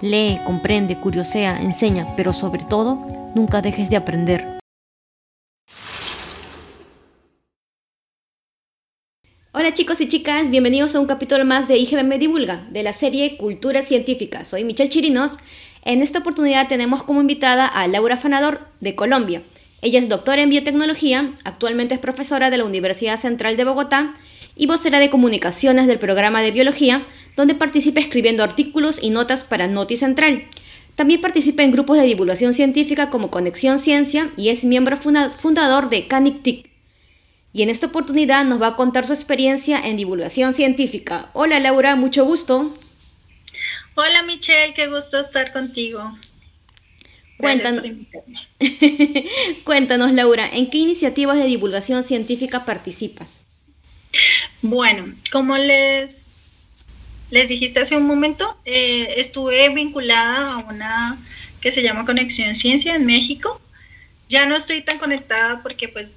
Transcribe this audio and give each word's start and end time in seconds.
Lee, 0.00 0.38
comprende, 0.46 0.96
curiosea, 0.96 1.60
enseña, 1.60 2.14
pero 2.16 2.32
sobre 2.32 2.62
todo, 2.64 3.04
nunca 3.34 3.60
dejes 3.62 3.90
de 3.90 3.96
aprender. 3.96 4.58
Hola 9.52 9.74
chicos 9.74 10.00
y 10.00 10.06
chicas, 10.06 10.50
bienvenidos 10.50 10.94
a 10.94 11.00
un 11.00 11.06
capítulo 11.06 11.44
más 11.44 11.66
de 11.66 11.78
IGBM 11.78 12.16
Divulga, 12.20 12.64
de 12.70 12.84
la 12.84 12.92
serie 12.92 13.36
Cultura 13.36 13.82
Científica. 13.82 14.44
Soy 14.44 14.62
Michelle 14.62 14.88
Chirinos. 14.88 15.32
En 15.84 16.00
esta 16.00 16.20
oportunidad 16.20 16.68
tenemos 16.68 17.02
como 17.02 17.20
invitada 17.20 17.66
a 17.66 17.88
Laura 17.88 18.16
Fanador, 18.16 18.68
de 18.80 18.94
Colombia. 18.94 19.42
Ella 19.82 19.98
es 19.98 20.08
doctora 20.08 20.42
en 20.42 20.50
biotecnología, 20.50 21.32
actualmente 21.42 21.94
es 21.94 22.00
profesora 22.00 22.50
de 22.50 22.58
la 22.58 22.64
Universidad 22.64 23.18
Central 23.18 23.56
de 23.56 23.64
Bogotá 23.64 24.14
y 24.54 24.66
vocera 24.66 25.00
de 25.00 25.10
comunicaciones 25.10 25.88
del 25.88 25.98
programa 25.98 26.42
de 26.42 26.52
biología, 26.52 27.04
donde 27.38 27.54
participa 27.54 28.00
escribiendo 28.00 28.42
artículos 28.42 28.98
y 29.00 29.10
notas 29.10 29.44
para 29.44 29.68
Noti 29.68 29.96
Central. 29.96 30.48
También 30.96 31.20
participa 31.20 31.62
en 31.62 31.70
grupos 31.70 31.96
de 31.96 32.02
divulgación 32.02 32.52
científica 32.52 33.10
como 33.10 33.30
Conexión 33.30 33.78
Ciencia 33.78 34.30
y 34.36 34.48
es 34.48 34.64
miembro 34.64 34.96
fundador 34.96 35.88
de 35.88 36.08
CANIC 36.08 36.68
y 37.52 37.62
en 37.62 37.70
esta 37.70 37.86
oportunidad 37.86 38.44
nos 38.44 38.60
va 38.60 38.68
a 38.68 38.76
contar 38.76 39.06
su 39.06 39.12
experiencia 39.12 39.80
en 39.86 39.96
divulgación 39.96 40.52
científica. 40.52 41.30
Hola 41.32 41.60
Laura, 41.60 41.94
mucho 41.94 42.24
gusto. 42.24 42.76
Hola 43.94 44.24
Michelle, 44.24 44.74
qué 44.74 44.88
gusto 44.88 45.20
estar 45.20 45.52
contigo. 45.52 46.18
Cuéntanos, 47.36 47.84
Cuéntanos 49.64 50.12
Laura, 50.12 50.50
¿en 50.52 50.70
qué 50.70 50.78
iniciativas 50.78 51.38
de 51.38 51.44
divulgación 51.44 52.02
científica 52.02 52.64
participas? 52.64 53.42
Bueno, 54.60 55.14
como 55.30 55.56
les, 55.56 56.27
les 57.30 57.48
dijiste 57.48 57.80
hace 57.80 57.96
un 57.96 58.06
momento, 58.06 58.56
eh, 58.64 59.14
estuve 59.16 59.68
vinculada 59.70 60.52
a 60.52 60.56
una 60.58 61.18
que 61.60 61.72
se 61.72 61.82
llama 61.82 62.06
Conexión 62.06 62.54
Ciencia 62.54 62.94
en 62.94 63.04
México 63.04 63.60
ya 64.28 64.46
no 64.46 64.56
estoy 64.56 64.82
tan 64.82 64.98
conectada 64.98 65.62
porque 65.62 65.88
pues 65.88 66.10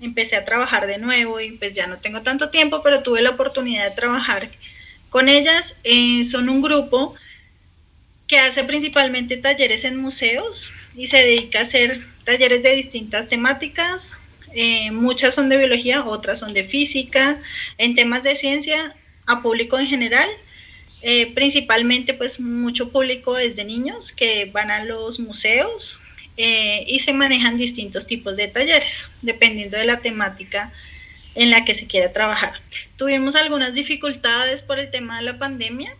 empecé 0.00 0.36
a 0.36 0.44
trabajar 0.44 0.86
de 0.86 0.98
nuevo 0.98 1.40
y 1.40 1.52
pues 1.52 1.74
ya 1.74 1.86
no 1.86 1.98
tengo 1.98 2.22
tanto 2.22 2.50
tiempo, 2.50 2.82
pero 2.82 3.02
tuve 3.02 3.20
la 3.20 3.30
oportunidad 3.30 3.84
de 3.84 3.94
trabajar 3.94 4.50
con 5.10 5.28
ellas. 5.28 5.76
Eh, 5.84 6.24
son 6.24 6.48
un 6.48 6.62
grupo 6.62 7.14
que 8.26 8.38
hace 8.38 8.64
principalmente 8.64 9.36
talleres 9.36 9.84
en 9.84 9.98
museos 9.98 10.72
y 10.96 11.08
se 11.08 11.18
dedica 11.18 11.60
a 11.60 11.62
hacer 11.62 12.02
talleres 12.24 12.62
de 12.62 12.74
distintas 12.74 13.28
temáticas. 13.28 14.16
Eh, 14.54 14.90
muchas 14.90 15.34
son 15.34 15.50
de 15.50 15.58
biología, 15.58 16.04
otras 16.04 16.38
son 16.38 16.54
de 16.54 16.64
física, 16.64 17.38
en 17.76 17.94
temas 17.94 18.22
de 18.22 18.34
ciencia 18.34 18.96
a 19.26 19.42
público 19.42 19.78
en 19.78 19.88
general. 19.88 20.28
Eh, 21.00 21.32
principalmente 21.32 22.12
pues 22.12 22.40
mucho 22.40 22.90
público 22.90 23.38
es 23.38 23.54
de 23.54 23.64
niños 23.64 24.10
que 24.10 24.46
van 24.46 24.70
a 24.70 24.82
los 24.84 25.20
museos 25.20 26.00
eh, 26.36 26.84
y 26.88 26.98
se 26.98 27.12
manejan 27.12 27.56
distintos 27.56 28.06
tipos 28.06 28.36
de 28.36 28.48
talleres, 28.48 29.08
dependiendo 29.22 29.76
de 29.76 29.84
la 29.84 30.00
temática 30.00 30.72
en 31.36 31.50
la 31.50 31.64
que 31.64 31.74
se 31.74 31.86
quiera 31.86 32.12
trabajar. 32.12 32.54
Tuvimos 32.96 33.36
algunas 33.36 33.74
dificultades 33.74 34.62
por 34.62 34.80
el 34.80 34.90
tema 34.90 35.18
de 35.18 35.24
la 35.24 35.38
pandemia, 35.38 35.94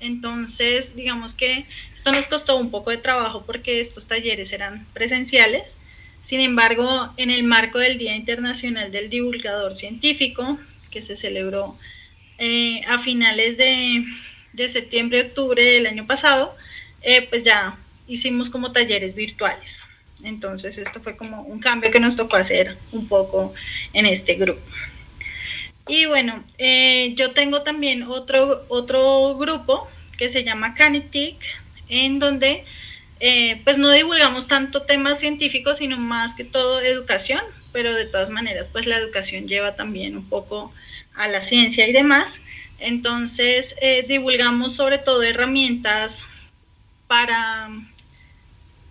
entonces 0.00 0.96
digamos 0.96 1.34
que 1.34 1.66
esto 1.94 2.10
nos 2.10 2.26
costó 2.26 2.56
un 2.56 2.70
poco 2.70 2.90
de 2.90 2.96
trabajo 2.96 3.44
porque 3.46 3.80
estos 3.80 4.08
talleres 4.08 4.52
eran 4.52 4.86
presenciales. 4.92 5.76
Sin 6.22 6.40
embargo, 6.40 7.12
en 7.16 7.30
el 7.30 7.44
marco 7.44 7.78
del 7.78 7.98
Día 7.98 8.16
Internacional 8.16 8.90
del 8.90 9.10
Divulgador 9.10 9.74
Científico, 9.74 10.58
que 10.90 11.02
se 11.02 11.16
celebró 11.16 11.78
eh, 12.38 12.82
a 12.86 12.98
finales 12.98 13.56
de, 13.56 14.04
de 14.52 14.68
septiembre-octubre 14.68 15.62
del 15.62 15.86
año 15.86 16.06
pasado, 16.06 16.56
eh, 17.02 17.26
pues 17.28 17.42
ya 17.44 17.78
hicimos 18.06 18.50
como 18.50 18.72
talleres 18.72 19.14
virtuales. 19.14 19.84
Entonces 20.22 20.78
esto 20.78 21.00
fue 21.00 21.16
como 21.16 21.42
un 21.42 21.60
cambio 21.60 21.90
que 21.90 22.00
nos 22.00 22.16
tocó 22.16 22.36
hacer 22.36 22.76
un 22.92 23.08
poco 23.08 23.54
en 23.92 24.06
este 24.06 24.34
grupo. 24.34 24.60
Y 25.88 26.06
bueno, 26.06 26.44
eh, 26.58 27.14
yo 27.16 27.32
tengo 27.32 27.62
también 27.62 28.04
otro, 28.04 28.64
otro 28.68 29.36
grupo 29.36 29.88
que 30.16 30.28
se 30.28 30.44
llama 30.44 30.74
Canitic, 30.74 31.36
en 31.88 32.18
donde 32.18 32.64
eh, 33.18 33.60
pues 33.64 33.78
no 33.78 33.90
divulgamos 33.90 34.46
tanto 34.46 34.82
temas 34.82 35.18
científicos, 35.18 35.78
sino 35.78 35.98
más 35.98 36.34
que 36.34 36.44
todo 36.44 36.80
educación, 36.80 37.40
pero 37.72 37.94
de 37.94 38.06
todas 38.06 38.30
maneras 38.30 38.68
pues 38.68 38.86
la 38.86 38.98
educación 38.98 39.48
lleva 39.48 39.74
también 39.76 40.16
un 40.16 40.28
poco 40.28 40.72
a 41.14 41.28
la 41.28 41.40
ciencia 41.40 41.88
y 41.88 41.92
demás. 41.92 42.40
Entonces 42.80 43.76
eh, 43.80 44.04
divulgamos 44.08 44.74
sobre 44.74 44.98
todo 44.98 45.22
herramientas 45.22 46.24
para 47.06 47.70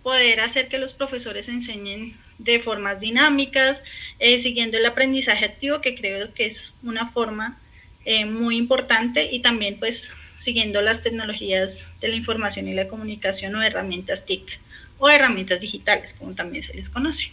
poder 0.02 0.40
hacer 0.40 0.68
que 0.68 0.78
los 0.78 0.94
profesores 0.94 1.48
enseñen 1.48 2.16
de 2.38 2.58
formas 2.58 3.00
dinámicas, 3.00 3.82
eh, 4.18 4.38
siguiendo 4.38 4.78
el 4.78 4.86
aprendizaje 4.86 5.44
activo, 5.44 5.80
que 5.80 5.94
creo 5.94 6.32
que 6.32 6.46
es 6.46 6.72
una 6.82 7.08
forma 7.08 7.58
eh, 8.04 8.24
muy 8.24 8.56
importante, 8.56 9.28
y 9.30 9.40
también 9.40 9.78
pues 9.78 10.12
siguiendo 10.34 10.80
las 10.80 11.02
tecnologías 11.02 11.86
de 12.00 12.08
la 12.08 12.16
información 12.16 12.66
y 12.66 12.72
la 12.72 12.88
comunicación 12.88 13.54
o 13.56 13.62
herramientas 13.62 14.24
TIC 14.24 14.58
o 14.98 15.10
herramientas 15.10 15.60
digitales, 15.60 16.14
como 16.18 16.34
también 16.34 16.62
se 16.62 16.74
les 16.74 16.88
conoce. 16.88 17.30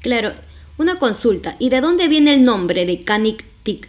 Claro, 0.00 0.34
una 0.76 0.98
consulta, 0.98 1.56
¿y 1.60 1.68
de 1.70 1.80
dónde 1.80 2.08
viene 2.08 2.34
el 2.34 2.42
nombre 2.42 2.84
de 2.84 3.04
CANIC 3.04 3.44
TIC? 3.62 3.88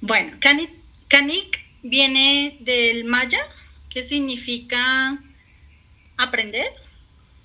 Bueno, 0.00 0.36
CANIC, 0.40 1.58
viene 1.82 2.58
del 2.60 3.04
maya, 3.04 3.40
que 3.88 4.02
significa 4.02 5.22
aprender, 6.16 6.72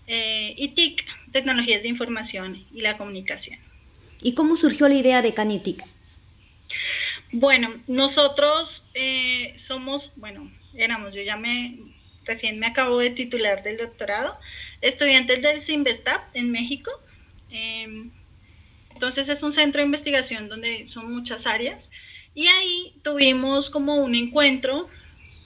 eh, 0.07 0.53
y 0.57 0.69
TIC, 0.69 1.05
tecnologías 1.31 1.83
de 1.83 1.89
información 1.89 2.65
y 2.73 2.81
la 2.81 2.97
comunicación. 2.97 3.59
¿Y 4.21 4.33
cómo 4.33 4.57
surgió 4.57 4.87
la 4.89 4.95
idea 4.95 5.21
de 5.21 5.33
Canitic? 5.33 5.83
Bueno, 7.31 7.81
nosotros 7.87 8.89
eh, 8.93 9.53
somos, 9.55 10.13
bueno, 10.17 10.51
éramos, 10.73 11.15
yo 11.15 11.21
ya 11.21 11.37
me, 11.37 11.79
recién 12.25 12.59
me 12.59 12.67
acabo 12.67 12.97
de 12.99 13.11
titular 13.11 13.63
del 13.63 13.77
doctorado, 13.77 14.37
estudiantes 14.81 15.41
del 15.41 15.61
CIMBESTAP 15.61 16.35
en 16.35 16.51
México. 16.51 16.91
Em, 17.49 18.11
entonces 18.93 19.29
es 19.29 19.41
un 19.43 19.51
centro 19.51 19.79
de 19.79 19.85
investigación 19.85 20.49
donde 20.49 20.87
son 20.87 21.11
muchas 21.11 21.47
áreas 21.47 21.89
y 22.33 22.47
ahí 22.47 22.93
tuvimos 23.03 23.69
como 23.69 23.95
un 23.95 24.15
encuentro 24.15 24.87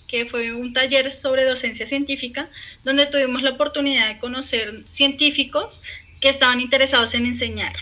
que 0.07 0.25
fue 0.25 0.53
un 0.53 0.73
taller 0.73 1.13
sobre 1.13 1.43
docencia 1.43 1.85
científica, 1.85 2.49
donde 2.83 3.07
tuvimos 3.07 3.41
la 3.41 3.51
oportunidad 3.51 4.07
de 4.07 4.19
conocer 4.19 4.83
científicos 4.85 5.81
que 6.21 6.29
estaban 6.29 6.61
interesados 6.61 7.13
en 7.15 7.25
enseñar 7.25 7.73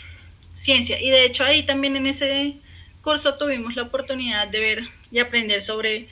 ciencia. 0.54 1.02
Y 1.02 1.10
de 1.10 1.26
hecho 1.26 1.44
ahí 1.44 1.64
también 1.64 1.96
en 1.96 2.08
ese 2.08 2.56
curso 3.02 3.36
tuvimos 3.36 3.76
la 3.76 3.84
oportunidad 3.84 4.48
de 4.48 4.60
ver 4.60 4.84
y 5.12 5.20
aprender 5.20 5.62
sobre 5.62 6.08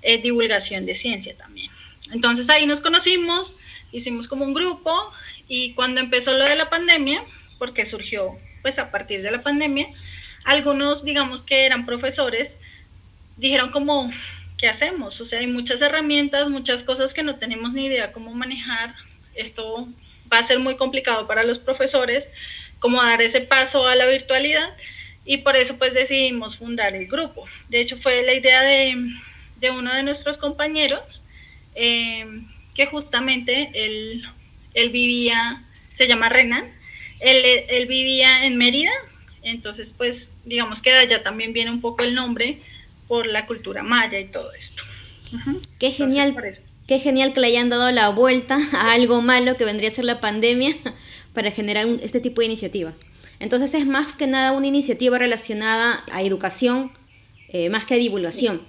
eh, 0.00 0.18
divulgación 0.18 0.86
de 0.86 0.94
ciencia 0.94 1.36
también. 1.36 1.70
Entonces 2.12 2.48
ahí 2.48 2.66
nos 2.66 2.80
conocimos, 2.80 3.56
hicimos 3.92 4.28
como 4.28 4.44
un 4.44 4.54
grupo 4.54 5.12
y 5.48 5.74
cuando 5.74 6.00
empezó 6.00 6.32
lo 6.32 6.44
de 6.44 6.56
la 6.56 6.70
pandemia, 6.70 7.24
porque 7.58 7.84
surgió 7.84 8.38
pues 8.62 8.78
a 8.78 8.90
partir 8.90 9.22
de 9.22 9.30
la 9.30 9.42
pandemia, 9.42 9.88
algunos 10.44 11.04
digamos 11.04 11.42
que 11.42 11.66
eran 11.66 11.86
profesores, 11.86 12.58
dijeron 13.36 13.70
como, 13.70 14.10
¿qué 14.58 14.68
hacemos? 14.68 15.20
O 15.20 15.26
sea, 15.26 15.40
hay 15.40 15.46
muchas 15.46 15.82
herramientas, 15.82 16.48
muchas 16.48 16.84
cosas 16.84 17.14
que 17.14 17.22
no 17.22 17.36
tenemos 17.36 17.74
ni 17.74 17.86
idea 17.86 18.12
cómo 18.12 18.32
manejar. 18.34 18.94
Esto 19.34 19.88
va 20.32 20.38
a 20.38 20.42
ser 20.42 20.58
muy 20.58 20.76
complicado 20.76 21.26
para 21.26 21.42
los 21.42 21.58
profesores, 21.58 22.30
cómo 22.78 23.02
dar 23.02 23.20
ese 23.22 23.40
paso 23.40 23.86
a 23.86 23.94
la 23.96 24.06
virtualidad 24.06 24.74
y 25.24 25.38
por 25.38 25.56
eso 25.56 25.78
pues 25.78 25.94
decidimos 25.94 26.56
fundar 26.56 26.94
el 26.94 27.06
grupo. 27.06 27.44
De 27.68 27.80
hecho 27.80 27.96
fue 27.96 28.22
la 28.22 28.34
idea 28.34 28.62
de, 28.62 28.96
uno 29.70 29.94
de 29.94 30.02
nuestros 30.02 30.38
compañeros 30.38 31.24
eh, 31.74 32.26
que 32.74 32.86
justamente 32.86 33.70
él, 33.74 34.24
él, 34.74 34.90
vivía, 34.90 35.64
se 35.92 36.08
llama 36.08 36.28
Renan, 36.28 36.72
él, 37.20 37.64
él, 37.68 37.86
vivía 37.86 38.46
en 38.46 38.56
Mérida, 38.56 38.92
entonces 39.42 39.94
pues 39.96 40.34
digamos 40.44 40.82
que 40.82 40.90
de 40.90 40.98
allá 40.98 41.22
también 41.22 41.52
viene 41.52 41.70
un 41.70 41.80
poco 41.80 42.02
el 42.02 42.14
nombre 42.14 42.60
por 43.08 43.26
la 43.26 43.46
cultura 43.46 43.82
maya 43.82 44.18
y 44.18 44.26
todo 44.26 44.52
esto. 44.54 44.84
Qué 45.78 45.90
genial. 45.90 46.36
Qué 46.86 46.98
genial 46.98 47.32
que 47.32 47.40
le 47.40 47.46
hayan 47.46 47.68
dado 47.68 47.90
la 47.90 48.08
vuelta 48.10 48.58
a 48.72 48.92
algo 48.92 49.22
malo 49.22 49.56
que 49.56 49.64
vendría 49.64 49.88
a 49.88 49.92
ser 49.92 50.04
la 50.04 50.20
pandemia 50.20 50.76
para 51.32 51.50
generar 51.50 51.86
este 52.02 52.20
tipo 52.20 52.40
de 52.40 52.46
iniciativas. 52.46 52.94
Entonces 53.38 53.74
es 53.74 53.86
más 53.86 54.14
que 54.14 54.26
nada 54.26 54.52
una 54.52 54.66
iniciativa 54.66 55.18
relacionada 55.18 56.04
a 56.12 56.22
educación, 56.22 56.92
eh, 57.48 57.70
más 57.70 57.84
que 57.86 57.94
a 57.94 57.96
divulgación. 57.96 58.62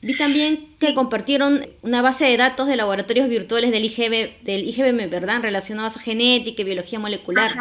Vi 0.00 0.16
también 0.16 0.66
que 0.78 0.94
compartieron 0.94 1.66
una 1.82 2.02
base 2.02 2.24
de 2.24 2.36
datos 2.36 2.68
de 2.68 2.76
laboratorios 2.76 3.28
virtuales 3.28 3.72
del, 3.72 3.84
IGB, 3.84 4.44
del 4.44 4.68
IGBM, 4.68 5.08
¿verdad? 5.08 5.42
Relacionados 5.42 5.96
a 5.96 6.00
genética 6.00 6.62
y 6.62 6.64
biología 6.64 6.98
molecular. 6.98 7.52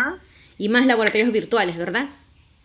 Y 0.59 0.69
más 0.69 0.85
laboratorios 0.85 1.31
virtuales, 1.31 1.77
¿verdad? 1.77 2.09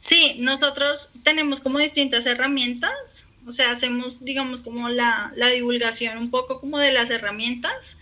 Sí, 0.03 0.35
nosotros 0.41 1.11
tenemos 1.23 1.61
como 1.61 1.79
distintas 1.79 2.27
herramientas, 2.27 3.29
o 3.47 3.53
sea, 3.53 3.71
hacemos, 3.71 4.25
digamos, 4.25 4.61
como 4.61 4.89
la, 4.89 5.33
la 5.37 5.47
divulgación 5.47 6.19
un 6.19 6.29
poco 6.29 6.59
como 6.59 6.81
de 6.81 6.93
las 6.93 7.09
herramientas. 7.11 7.99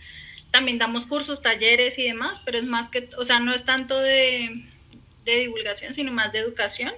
También 0.49 0.79
damos 0.79 1.05
cursos, 1.05 1.43
talleres 1.43 1.99
y 1.99 2.03
demás, 2.03 2.41
pero 2.43 2.57
es 2.57 2.63
más 2.63 2.89
que, 2.89 3.07
o 3.19 3.23
sea, 3.23 3.39
no 3.39 3.53
es 3.53 3.65
tanto 3.65 3.99
de, 3.99 4.65
de 5.25 5.39
divulgación, 5.41 5.93
sino 5.93 6.11
más 6.11 6.31
de 6.31 6.39
educación, 6.39 6.91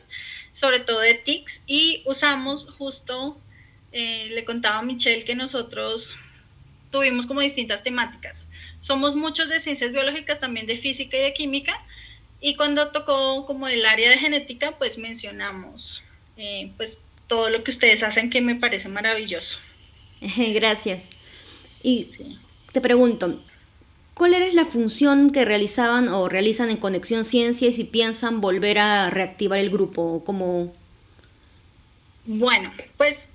sobre 0.53 0.79
todo 0.79 1.01
de 1.01 1.15
TICs. 1.15 1.63
Y 1.67 2.01
usamos 2.05 2.69
justo 2.77 3.37
eh, 3.91 4.29
le 4.31 4.45
contaba 4.45 4.79
a 4.79 4.83
Michelle 4.83 5.25
que 5.25 5.35
nosotros 5.35 6.15
tuvimos 6.91 7.27
como 7.27 7.41
distintas 7.41 7.83
temáticas. 7.83 8.49
Somos 8.79 9.17
muchos 9.17 9.49
de 9.49 9.59
ciencias 9.59 9.91
biológicas, 9.91 10.39
también 10.39 10.65
de 10.65 10.77
física 10.77 11.17
y 11.17 11.23
de 11.23 11.33
química, 11.33 11.77
y 12.45 12.55
cuando 12.55 12.89
tocó 12.89 13.45
como 13.45 13.69
el 13.69 13.85
área 13.85 14.09
de 14.09 14.17
genética, 14.17 14.77
pues 14.77 14.97
mencionamos 14.97 16.03
eh, 16.35 16.73
pues 16.75 17.05
todo 17.27 17.49
lo 17.49 17.63
que 17.63 17.71
ustedes 17.71 18.03
hacen 18.03 18.29
que 18.29 18.41
me 18.41 18.55
parece 18.55 18.89
maravilloso. 18.89 19.59
Gracias. 20.37 21.03
Y 21.81 22.09
te 22.73 22.81
pregunto, 22.81 23.41
¿cuál 24.13 24.33
era 24.33 24.45
la 24.51 24.65
función 24.65 25.31
que 25.31 25.45
realizaban 25.45 26.09
o 26.09 26.27
realizan 26.27 26.69
en 26.69 26.75
Conexión 26.75 27.23
Ciencia 27.23 27.69
y 27.69 27.73
si 27.73 27.85
piensan 27.85 28.41
volver 28.41 28.77
a 28.77 29.09
reactivar 29.09 29.59
el 29.59 29.69
grupo? 29.69 30.21
Como... 30.25 30.73
Bueno, 32.25 32.73
pues 32.97 33.29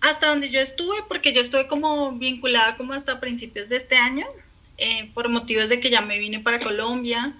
hasta 0.00 0.26
donde 0.26 0.50
yo 0.50 0.58
estuve, 0.58 0.96
porque 1.06 1.32
yo 1.32 1.40
estuve 1.40 1.68
como 1.68 2.10
vinculada 2.10 2.76
como 2.76 2.92
hasta 2.92 3.20
principios 3.20 3.68
de 3.68 3.76
este 3.76 3.96
año, 3.96 4.26
eh, 4.78 5.12
por 5.14 5.28
motivos 5.28 5.68
de 5.68 5.78
que 5.78 5.90
ya 5.90 6.00
me 6.00 6.18
vine 6.18 6.40
para 6.40 6.58
Colombia, 6.58 7.36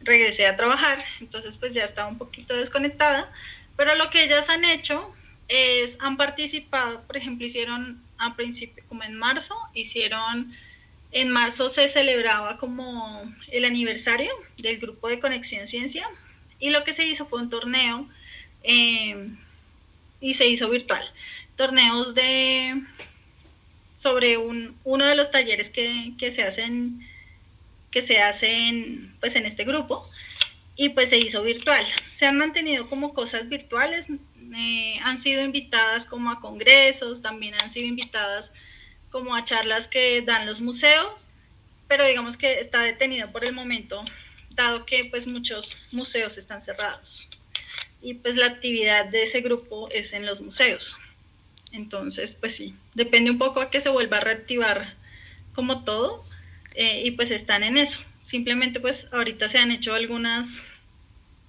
regresé 0.00 0.46
a 0.46 0.56
trabajar, 0.56 1.04
entonces 1.20 1.56
pues 1.56 1.74
ya 1.74 1.84
estaba 1.84 2.08
un 2.08 2.18
poquito 2.18 2.54
desconectada, 2.54 3.30
pero 3.76 3.94
lo 3.96 4.10
que 4.10 4.24
ellas 4.24 4.48
han 4.48 4.64
hecho 4.64 5.12
es, 5.48 5.98
han 6.00 6.16
participado, 6.16 7.02
por 7.02 7.16
ejemplo, 7.16 7.46
hicieron 7.46 8.02
a 8.18 8.34
principio, 8.34 8.82
como 8.88 9.02
en 9.02 9.14
marzo, 9.14 9.54
hicieron, 9.74 10.54
en 11.12 11.30
marzo 11.30 11.70
se 11.70 11.88
celebraba 11.88 12.56
como 12.58 13.32
el 13.50 13.64
aniversario 13.64 14.32
del 14.58 14.78
grupo 14.78 15.08
de 15.08 15.20
Conexión 15.20 15.66
Ciencia, 15.66 16.08
y 16.58 16.70
lo 16.70 16.84
que 16.84 16.92
se 16.92 17.06
hizo 17.06 17.26
fue 17.26 17.40
un 17.40 17.50
torneo 17.50 18.08
eh, 18.64 19.28
y 20.20 20.34
se 20.34 20.46
hizo 20.46 20.68
virtual 20.68 21.08
torneos 21.58 22.14
de 22.14 22.80
sobre 23.92 24.38
un, 24.38 24.76
uno 24.84 25.04
de 25.04 25.16
los 25.16 25.32
talleres 25.32 25.68
que, 25.68 26.14
se 26.30 26.42
hacen 26.44 27.06
que 27.90 28.02
se 28.02 28.20
hacen 28.20 29.14
pues 29.20 29.36
en 29.36 29.46
este 29.46 29.64
grupo 29.64 30.08
y 30.76 30.90
pues 30.90 31.10
se 31.10 31.18
hizo 31.18 31.42
virtual. 31.42 31.84
Se 32.12 32.26
han 32.26 32.38
mantenido 32.38 32.88
como 32.88 33.12
cosas 33.12 33.48
virtuales, 33.48 34.10
eh, 34.56 34.98
han 35.02 35.18
sido 35.18 35.42
invitadas 35.42 36.06
como 36.06 36.30
a 36.30 36.40
congresos, 36.40 37.20
también 37.20 37.54
han 37.54 37.68
sido 37.68 37.86
invitadas 37.86 38.52
como 39.10 39.34
a 39.34 39.44
charlas 39.44 39.88
que 39.88 40.22
dan 40.22 40.46
los 40.46 40.60
museos, 40.60 41.30
pero 41.88 42.06
digamos 42.06 42.36
que 42.36 42.60
está 42.60 42.82
detenido 42.82 43.32
por 43.32 43.44
el 43.44 43.52
momento, 43.52 44.04
dado 44.50 44.86
que 44.86 45.04
pues 45.06 45.26
muchos 45.26 45.76
museos 45.92 46.38
están 46.38 46.62
cerrados. 46.62 47.28
Y 48.00 48.14
pues 48.14 48.36
la 48.36 48.46
actividad 48.46 49.06
de 49.06 49.22
ese 49.22 49.40
grupo 49.40 49.88
es 49.90 50.12
en 50.12 50.26
los 50.26 50.40
museos. 50.40 50.96
Entonces, 51.72 52.36
pues 52.36 52.54
sí, 52.54 52.74
depende 52.94 53.30
un 53.30 53.38
poco 53.38 53.60
a 53.60 53.70
que 53.70 53.80
se 53.80 53.88
vuelva 53.88 54.18
a 54.18 54.20
reactivar 54.20 54.94
como 55.54 55.84
todo 55.84 56.24
eh, 56.80 57.02
y 57.04 57.10
pues 57.10 57.32
están 57.32 57.64
en 57.64 57.76
eso. 57.76 57.98
Simplemente 58.22 58.78
pues 58.78 59.12
ahorita 59.12 59.48
se 59.48 59.58
han 59.58 59.72
hecho 59.72 59.94
algunos 59.94 60.62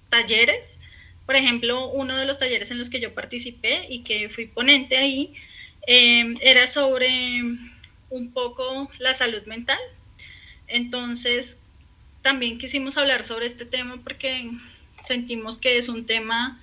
talleres. 0.08 0.80
Por 1.24 1.36
ejemplo, 1.36 1.88
uno 1.88 2.16
de 2.16 2.26
los 2.26 2.40
talleres 2.40 2.72
en 2.72 2.78
los 2.78 2.90
que 2.90 2.98
yo 2.98 3.14
participé 3.14 3.86
y 3.88 4.00
que 4.02 4.28
fui 4.28 4.46
ponente 4.46 4.96
ahí 4.96 5.32
eh, 5.86 6.34
era 6.40 6.66
sobre 6.66 7.42
un 8.10 8.32
poco 8.32 8.90
la 8.98 9.14
salud 9.14 9.44
mental. 9.46 9.78
Entonces, 10.66 11.62
también 12.22 12.58
quisimos 12.58 12.96
hablar 12.96 13.24
sobre 13.24 13.46
este 13.46 13.64
tema 13.64 14.00
porque 14.02 14.50
sentimos 14.98 15.58
que 15.58 15.78
es 15.78 15.88
un 15.88 16.06
tema 16.06 16.60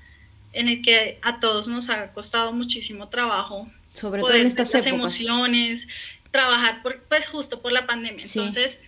en 0.52 0.68
el 0.68 0.82
que 0.82 1.20
a 1.22 1.40
todos 1.40 1.70
nos 1.70 1.88
ha 1.88 2.12
costado 2.12 2.52
muchísimo 2.52 3.08
trabajo. 3.08 3.72
Sobre 3.94 4.20
todo 4.20 4.34
en 4.34 4.48
estas 4.48 4.86
emociones, 4.86 5.88
trabajar 6.32 6.82
por, 6.82 7.04
pues 7.04 7.28
justo 7.28 7.62
por 7.62 7.72
la 7.72 7.86
pandemia. 7.86 8.26
Entonces, 8.26 8.82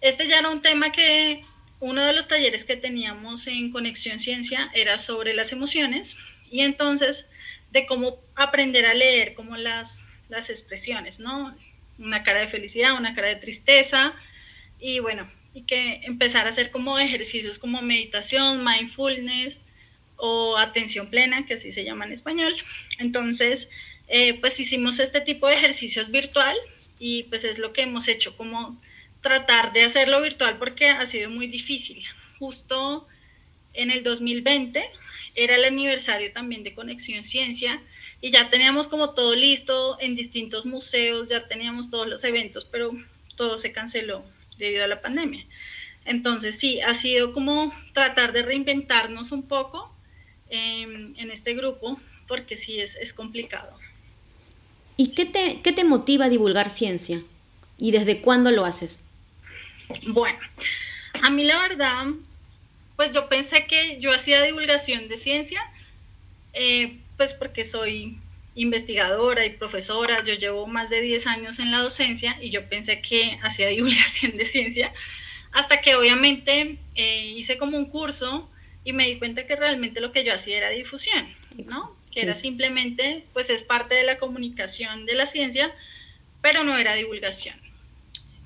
este 0.00 0.26
ya 0.28 0.38
era 0.38 0.50
un 0.50 0.62
tema 0.62 0.92
que 0.92 1.44
uno 1.80 2.04
de 2.04 2.12
los 2.12 2.28
talleres 2.28 2.64
que 2.64 2.76
teníamos 2.76 3.46
en 3.46 3.70
Conexión 3.70 4.18
Ciencia 4.18 4.70
era 4.74 4.98
sobre 4.98 5.34
las 5.34 5.52
emociones 5.52 6.16
y 6.50 6.60
entonces 6.60 7.28
de 7.72 7.86
cómo 7.86 8.20
aprender 8.34 8.86
a 8.86 8.94
leer 8.94 9.34
como 9.34 9.56
las, 9.56 10.08
las 10.28 10.50
expresiones, 10.50 11.20
¿no? 11.20 11.56
Una 11.98 12.22
cara 12.22 12.40
de 12.40 12.48
felicidad, 12.48 12.94
una 12.94 13.14
cara 13.14 13.28
de 13.28 13.36
tristeza 13.36 14.14
y 14.78 15.00
bueno, 15.00 15.26
y 15.54 15.62
que 15.62 16.02
empezar 16.04 16.46
a 16.46 16.50
hacer 16.50 16.70
como 16.70 16.98
ejercicios 16.98 17.58
como 17.58 17.82
meditación, 17.82 18.64
mindfulness, 18.64 19.60
o 20.16 20.56
atención 20.56 21.08
plena, 21.10 21.44
que 21.44 21.54
así 21.54 21.72
se 21.72 21.84
llama 21.84 22.06
en 22.06 22.12
español. 22.12 22.54
Entonces, 22.98 23.70
eh, 24.08 24.38
pues 24.40 24.60
hicimos 24.60 24.98
este 25.00 25.20
tipo 25.20 25.48
de 25.48 25.56
ejercicios 25.56 26.10
virtual 26.10 26.56
y 26.98 27.24
pues 27.24 27.44
es 27.44 27.58
lo 27.58 27.72
que 27.72 27.82
hemos 27.82 28.08
hecho, 28.08 28.36
como 28.36 28.80
tratar 29.20 29.72
de 29.72 29.82
hacerlo 29.82 30.20
virtual 30.22 30.58
porque 30.58 30.88
ha 30.88 31.04
sido 31.06 31.30
muy 31.30 31.46
difícil. 31.48 32.04
Justo 32.38 33.06
en 33.74 33.90
el 33.90 34.02
2020 34.02 34.88
era 35.34 35.56
el 35.56 35.64
aniversario 35.64 36.32
también 36.32 36.62
de 36.62 36.74
Conexión 36.74 37.24
Ciencia 37.24 37.82
y 38.20 38.30
ya 38.30 38.48
teníamos 38.48 38.88
como 38.88 39.10
todo 39.10 39.34
listo 39.34 39.98
en 40.00 40.14
distintos 40.14 40.64
museos, 40.64 41.28
ya 41.28 41.48
teníamos 41.48 41.90
todos 41.90 42.06
los 42.06 42.24
eventos, 42.24 42.64
pero 42.64 42.92
todo 43.34 43.58
se 43.58 43.72
canceló 43.72 44.24
debido 44.56 44.84
a 44.84 44.88
la 44.88 45.02
pandemia. 45.02 45.44
Entonces 46.04 46.56
sí, 46.58 46.80
ha 46.80 46.94
sido 46.94 47.32
como 47.32 47.74
tratar 47.92 48.32
de 48.32 48.42
reinventarnos 48.42 49.32
un 49.32 49.48
poco 49.48 49.92
en 50.48 51.30
este 51.32 51.54
grupo 51.54 52.00
porque 52.28 52.56
sí 52.56 52.80
es, 52.80 52.94
es 52.96 53.12
complicado. 53.12 53.76
¿Y 54.96 55.08
qué 55.08 55.26
te, 55.26 55.60
qué 55.62 55.72
te 55.72 55.84
motiva 55.84 56.26
a 56.26 56.28
divulgar 56.28 56.70
ciencia? 56.70 57.22
¿Y 57.78 57.90
desde 57.90 58.20
cuándo 58.20 58.50
lo 58.50 58.64
haces? 58.64 59.02
Bueno, 60.06 60.38
a 61.22 61.30
mí 61.30 61.44
la 61.44 61.60
verdad, 61.60 62.06
pues 62.96 63.12
yo 63.12 63.28
pensé 63.28 63.66
que 63.66 63.98
yo 64.00 64.12
hacía 64.12 64.42
divulgación 64.42 65.08
de 65.08 65.18
ciencia, 65.18 65.60
eh, 66.54 66.98
pues 67.16 67.34
porque 67.34 67.64
soy 67.64 68.18
investigadora 68.54 69.44
y 69.44 69.50
profesora, 69.50 70.24
yo 70.24 70.34
llevo 70.34 70.66
más 70.66 70.88
de 70.88 71.02
10 71.02 71.26
años 71.26 71.58
en 71.58 71.70
la 71.70 71.78
docencia 71.78 72.38
y 72.40 72.50
yo 72.50 72.68
pensé 72.68 73.02
que 73.02 73.38
hacía 73.42 73.68
divulgación 73.68 74.36
de 74.36 74.46
ciencia, 74.46 74.92
hasta 75.52 75.80
que 75.80 75.94
obviamente 75.94 76.78
eh, 76.94 77.34
hice 77.36 77.58
como 77.58 77.76
un 77.76 77.86
curso 77.86 78.50
y 78.84 78.92
me 78.92 79.06
di 79.06 79.18
cuenta 79.18 79.46
que 79.46 79.56
realmente 79.56 80.00
lo 80.00 80.12
que 80.12 80.24
yo 80.24 80.32
hacía 80.32 80.56
era 80.56 80.70
difusión, 80.70 81.28
¿no? 81.66 81.94
Que 82.16 82.22
era 82.22 82.34
simplemente, 82.34 83.26
pues 83.34 83.50
es 83.50 83.62
parte 83.62 83.94
de 83.94 84.02
la 84.02 84.16
comunicación 84.16 85.04
de 85.04 85.12
la 85.16 85.26
ciencia, 85.26 85.70
pero 86.40 86.64
no 86.64 86.78
era 86.78 86.94
divulgación. 86.94 87.56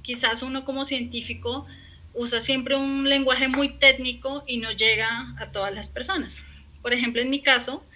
Quizás 0.02 0.42
uno 0.42 0.64
como 0.64 0.84
científico 0.84 1.68
usa 2.12 2.40
siempre 2.40 2.74
un 2.74 3.08
lenguaje 3.08 3.46
muy 3.46 3.68
técnico 3.68 4.42
y 4.44 4.56
no 4.56 4.72
llega 4.72 5.36
a 5.38 5.52
todas 5.52 5.72
las 5.72 5.88
personas. 5.88 6.42
Por 6.82 6.92
ejemplo, 6.92 7.22
en 7.22 7.30
mi 7.30 7.42
caso, 7.42 7.86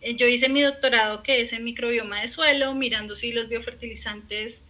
eh, 0.00 0.16
yo 0.16 0.26
hice 0.26 0.48
mi 0.48 0.62
doctorado 0.62 1.22
que 1.22 1.42
es 1.42 1.52
en 1.52 1.62
microbioma 1.62 2.22
de 2.22 2.28
suelo, 2.28 2.74
mirando 2.74 3.14
si 3.14 3.30
los 3.30 3.50
biofertilizantes 3.50 4.62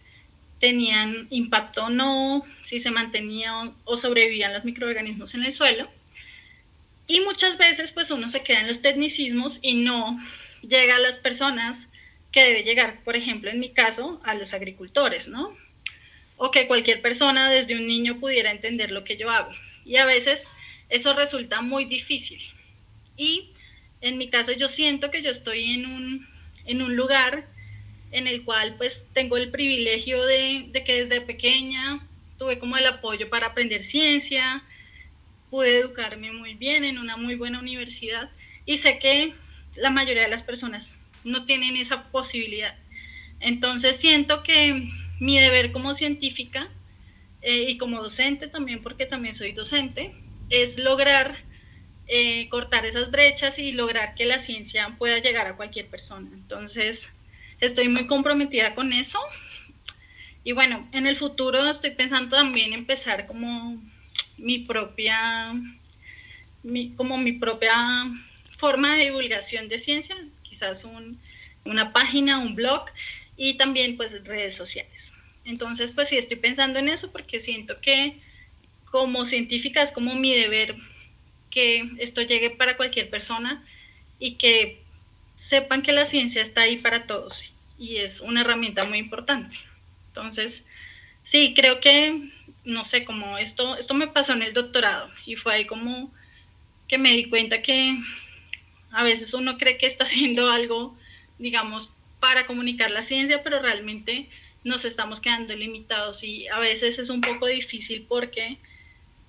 tenían 0.59 1.27
impacto 1.29 1.85
o 1.85 1.89
no, 1.89 2.43
si 2.63 2.81
se 2.81 2.91
mantenían 2.91 3.75
o 3.85 3.95
sobrevivían 3.95 4.51
los 4.51 4.65
microorganismos 4.65 5.35
en 5.35 5.45
el 5.45 5.53
suelo. 5.53 5.89
Y 7.07 7.21
muchas 7.21 7.57
veces 7.57 7.93
pues 7.93 8.11
uno 8.11 8.27
se 8.27 8.43
queda 8.43 8.59
en 8.59 8.67
los 8.67 8.81
tecnicismos 8.81 9.59
y 9.61 9.75
no 9.75 10.19
llega 10.61 10.95
a 10.95 10.99
las 10.99 11.17
personas 11.17 11.89
que 12.31 12.43
debe 12.43 12.63
llegar, 12.63 13.03
por 13.03 13.15
ejemplo, 13.15 13.49
en 13.49 13.59
mi 13.59 13.71
caso, 13.71 14.21
a 14.23 14.35
los 14.35 14.53
agricultores, 14.53 15.27
¿no? 15.27 15.55
O 16.37 16.51
que 16.51 16.67
cualquier 16.67 17.01
persona 17.01 17.49
desde 17.49 17.75
un 17.75 17.85
niño 17.85 18.19
pudiera 18.19 18.51
entender 18.51 18.91
lo 18.91 19.03
que 19.03 19.17
yo 19.17 19.29
hago. 19.29 19.51
Y 19.85 19.97
a 19.97 20.05
veces 20.05 20.47
eso 20.89 21.13
resulta 21.13 21.61
muy 21.61 21.85
difícil. 21.85 22.39
Y 23.17 23.49
en 24.01 24.17
mi 24.17 24.29
caso 24.29 24.51
yo 24.53 24.67
siento 24.67 25.11
que 25.11 25.21
yo 25.21 25.29
estoy 25.31 25.73
en 25.73 25.85
un, 25.85 26.27
en 26.65 26.81
un 26.81 26.95
lugar 26.95 27.47
en 28.11 28.27
el 28.27 28.43
cual 28.43 28.75
pues 28.77 29.09
tengo 29.13 29.37
el 29.37 29.51
privilegio 29.51 30.23
de, 30.25 30.67
de 30.69 30.83
que 30.83 31.03
desde 31.03 31.21
pequeña 31.21 32.07
tuve 32.37 32.57
como 32.57 32.77
el 32.77 32.87
apoyo 32.87 33.29
para 33.29 33.47
aprender 33.47 33.83
ciencia, 33.83 34.63
pude 35.49 35.79
educarme 35.79 36.31
muy 36.31 36.53
bien 36.53 36.83
en 36.83 36.97
una 36.97 37.17
muy 37.17 37.35
buena 37.35 37.59
universidad 37.59 38.31
y 38.65 38.77
sé 38.77 38.99
que 38.99 39.33
la 39.79 39.89
mayoría 39.89 40.23
de 40.23 40.29
las 40.29 40.43
personas 40.43 40.97
no 41.23 41.45
tienen 41.45 41.77
esa 41.77 42.03
posibilidad. 42.11 42.75
Entonces 43.39 43.97
siento 43.97 44.43
que 44.43 44.89
mi 45.19 45.39
deber 45.39 45.71
como 45.71 45.93
científica 45.93 46.69
eh, 47.41 47.65
y 47.69 47.77
como 47.77 48.01
docente 48.01 48.47
también, 48.47 48.81
porque 48.81 49.05
también 49.05 49.35
soy 49.35 49.51
docente, 49.51 50.13
es 50.49 50.77
lograr 50.79 51.37
eh, 52.07 52.49
cortar 52.49 52.85
esas 52.87 53.11
brechas 53.11 53.59
y 53.59 53.71
lograr 53.71 54.15
que 54.15 54.25
la 54.25 54.39
ciencia 54.39 54.95
pueda 54.97 55.19
llegar 55.19 55.45
a 55.47 55.55
cualquier 55.55 55.87
persona. 55.87 56.27
Entonces, 56.33 57.15
estoy 57.59 57.87
muy 57.87 58.07
comprometida 58.07 58.73
con 58.73 58.93
eso. 58.93 59.19
Y 60.43 60.53
bueno, 60.53 60.89
en 60.91 61.05
el 61.05 61.17
futuro 61.17 61.65
estoy 61.67 61.91
pensando 61.91 62.35
también 62.35 62.73
empezar 62.73 63.27
como 63.27 63.79
mi 64.37 64.59
propia, 64.59 65.53
como 66.95 67.17
mi 67.17 67.33
propia 67.33 67.75
forma 68.59 68.97
de 68.97 69.05
divulgación 69.05 69.69
de 69.69 69.77
ciencia, 69.77 70.17
quizás 70.43 70.85
una 71.63 71.93
página, 71.93 72.39
un 72.39 72.55
blog 72.55 72.87
y 73.37 73.53
también 73.53 73.95
pues 73.95 74.21
redes 74.25 74.53
sociales. 74.53 75.13
Entonces 75.45 75.93
pues 75.93 76.09
sí 76.09 76.17
estoy 76.17 76.35
pensando 76.35 76.77
en 76.77 76.89
eso 76.89 77.11
porque 77.13 77.39
siento 77.39 77.79
que 77.79 78.19
como 78.91 79.23
científica 79.23 79.81
es 79.81 79.91
como 79.91 80.13
mi 80.15 80.35
deber 80.35 80.75
que 81.49 81.89
esto 81.99 82.21
llegue 82.21 82.49
para 82.49 82.75
cualquier 82.75 83.09
persona 83.09 83.65
y 84.19 84.33
que 84.35 84.81
sepan 85.37 85.81
que 85.81 85.93
la 85.93 86.03
ciencia 86.03 86.41
está 86.41 86.63
ahí 86.63 86.75
para 86.77 87.07
todos 87.07 87.53
y 87.77 87.95
es 87.95 88.19
una 88.19 88.41
herramienta 88.41 88.83
muy 88.83 88.97
importante. 88.97 89.57
Entonces, 90.09 90.67
sí, 91.23 91.53
creo 91.55 91.79
que, 91.79 92.29
no 92.65 92.83
sé, 92.83 93.05
como 93.05 93.37
esto, 93.37 93.77
esto 93.77 93.93
me 93.93 94.07
pasó 94.07 94.33
en 94.33 94.41
el 94.41 94.53
doctorado 94.53 95.09
y 95.25 95.37
fue 95.37 95.53
ahí 95.53 95.65
como 95.65 96.13
que 96.89 96.97
me 96.97 97.13
di 97.13 97.29
cuenta 97.29 97.61
que 97.61 97.97
a 98.91 99.03
veces 99.03 99.33
uno 99.33 99.57
cree 99.57 99.77
que 99.77 99.85
está 99.85 100.03
haciendo 100.05 100.49
algo, 100.51 100.97
digamos, 101.37 101.91
para 102.19 102.45
comunicar 102.45 102.91
la 102.91 103.01
ciencia, 103.01 103.43
pero 103.43 103.61
realmente 103.61 104.29
nos 104.63 104.83
estamos 104.85 105.21
quedando 105.21 105.55
limitados 105.55 106.23
y 106.23 106.47
a 106.49 106.59
veces 106.59 106.99
es 106.99 107.09
un 107.09 107.21
poco 107.21 107.47
difícil 107.47 108.05
porque 108.07 108.57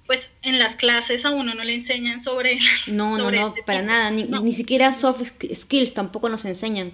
pues 0.06 0.36
en 0.42 0.58
las 0.58 0.74
clases 0.74 1.24
a 1.24 1.30
uno 1.30 1.54
no 1.54 1.62
le 1.62 1.74
enseñan 1.74 2.18
sobre... 2.18 2.58
No, 2.88 3.16
no, 3.16 3.30
no, 3.30 3.48
este 3.48 3.62
para 3.62 3.82
nada, 3.82 4.10
ni, 4.10 4.24
ni, 4.24 4.52
siquiera 4.52 4.92
soft 4.92 5.22
skills 5.54 5.94
tampoco 5.94 6.28
nos 6.28 6.44
enseñan. 6.44 6.92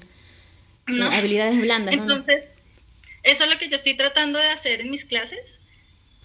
No. 0.86 1.06
Habilidades 1.10 1.58
blandas. 1.58 1.94
Entonces, 1.94 2.52
eso 3.22 3.44
es 3.44 3.50
lo 3.50 3.58
que 3.58 3.70
yo 3.70 3.76
estoy 3.76 3.94
tratando 3.94 4.38
de 4.38 4.48
hacer 4.48 4.82
en 4.82 4.90
mis 4.90 5.06
clases. 5.06 5.60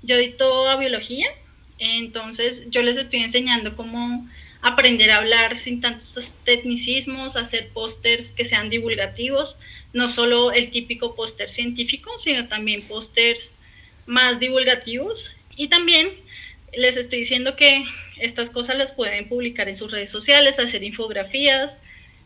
Yo 0.03 0.17
edito 0.17 0.67
a 0.67 0.75
biología, 0.75 1.27
entonces 1.79 2.69
yo 2.69 2.81
les 2.81 2.97
estoy 2.97 3.21
enseñando 3.21 3.75
cómo 3.77 4.29
aprender 4.61 5.11
a 5.11 5.17
hablar 5.17 5.57
sin 5.57 5.81
tantos 5.81 6.33
tecnicismos, 6.43 7.35
hacer 7.35 7.69
pósters 7.69 8.31
que 8.31 8.45
sean 8.45 8.69
divulgativos, 8.69 9.57
no 9.93 10.07
solo 10.07 10.51
el 10.51 10.69
típico 10.69 11.15
póster 11.15 11.49
científico, 11.49 12.17
sino 12.17 12.47
también 12.47 12.87
pósters 12.87 13.53
más 14.05 14.39
divulgativos 14.39 15.35
y 15.55 15.67
también 15.67 16.09
les 16.73 16.95
estoy 16.95 17.19
diciendo 17.19 17.55
que 17.55 17.83
estas 18.19 18.49
cosas 18.49 18.77
las 18.77 18.91
pueden 18.91 19.27
publicar 19.27 19.67
en 19.67 19.75
sus 19.75 19.91
redes 19.91 20.11
sociales, 20.11 20.59
hacer 20.59 20.83
infografías 20.83 21.79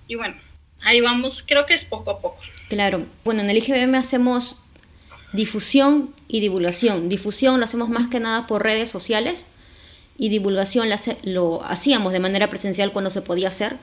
y 0.08 0.16
bueno, 0.16 0.36
ahí 0.82 1.02
vamos, 1.02 1.44
creo 1.46 1.66
que 1.66 1.74
es 1.74 1.86
poco 1.86 2.12
a 2.12 2.22
poco. 2.22 2.40
Claro, 2.70 3.06
bueno, 3.24 3.42
en 3.42 3.50
el 3.50 3.58
IGBM 3.58 3.96
hacemos 3.96 4.62
difusión 5.34 6.14
y 6.28 6.42
divulgación. 6.42 7.10
Difusión 7.10 7.60
lo 7.60 7.66
hacemos 7.66 7.90
más 7.90 8.10
que 8.10 8.20
nada 8.20 8.46
por 8.46 8.64
redes 8.64 8.90
sociales 8.90 9.48
y 10.18 10.30
divulgación 10.30 10.88
lo 11.24 11.64
hacíamos 11.64 12.14
de 12.14 12.20
manera 12.20 12.50
presencial 12.50 12.92
cuando 12.92 13.10
se 13.10 13.22
podía 13.22 13.50
hacer, 13.50 13.78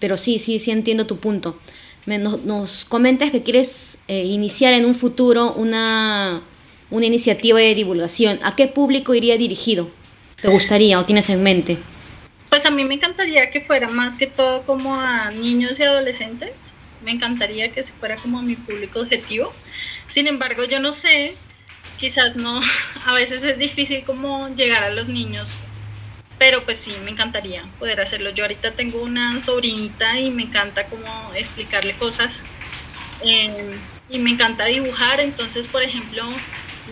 pero 0.00 0.16
sí, 0.16 0.38
sí, 0.38 0.58
sí 0.60 0.70
entiendo 0.70 1.06
tu 1.06 1.18
punto. 1.18 1.58
nos, 2.06 2.84
comentas 2.84 3.30
que 3.30 3.42
quieres 3.42 3.98
eh, 4.08 4.24
iniciar 4.24 4.72
en 4.72 4.86
un 4.86 4.94
futuro 4.94 5.52
una 5.52 6.42
una 6.90 7.06
iniciativa 7.06 7.58
de 7.58 7.74
divulgación, 7.74 8.40
¿a 8.42 8.56
qué 8.56 8.66
público 8.66 9.14
iría 9.14 9.36
dirigido? 9.36 9.90
¿Te 10.40 10.48
gustaría 10.48 10.98
o 10.98 11.04
tienes 11.04 11.28
en 11.28 11.42
mente? 11.42 11.78
Pues 12.48 12.64
a 12.64 12.70
mí 12.70 12.84
me 12.84 12.94
encantaría 12.94 13.50
que 13.50 13.60
fuera 13.60 13.88
más 13.88 14.16
que 14.16 14.26
todo 14.26 14.62
como 14.62 14.94
a 14.94 15.30
niños 15.30 15.78
y 15.78 15.82
adolescentes. 15.82 16.74
Me 17.04 17.10
encantaría 17.10 17.72
que 17.72 17.84
se 17.84 17.92
fuera 17.92 18.16
como 18.16 18.42
mi 18.42 18.56
público 18.56 19.00
objetivo. 19.00 19.52
Sin 20.06 20.26
embargo, 20.26 20.64
yo 20.64 20.80
no 20.80 20.92
sé, 20.92 21.36
quizás 21.98 22.36
no, 22.36 22.60
a 23.04 23.12
veces 23.12 23.42
es 23.44 23.58
difícil 23.58 24.04
como 24.04 24.48
llegar 24.54 24.84
a 24.84 24.90
los 24.90 25.08
niños, 25.08 25.58
pero 26.38 26.62
pues 26.64 26.78
sí, 26.78 26.94
me 27.04 27.10
encantaría 27.10 27.64
poder 27.78 28.00
hacerlo. 28.00 28.30
Yo 28.30 28.44
ahorita 28.44 28.72
tengo 28.72 29.02
una 29.02 29.40
sobrinita 29.40 30.18
y 30.18 30.30
me 30.30 30.44
encanta 30.44 30.86
como 30.86 31.32
explicarle 31.34 31.94
cosas 31.96 32.44
eh, 33.24 33.76
y 34.08 34.18
me 34.18 34.30
encanta 34.30 34.64
dibujar, 34.64 35.20
entonces 35.20 35.66
por 35.66 35.82
ejemplo 35.82 36.24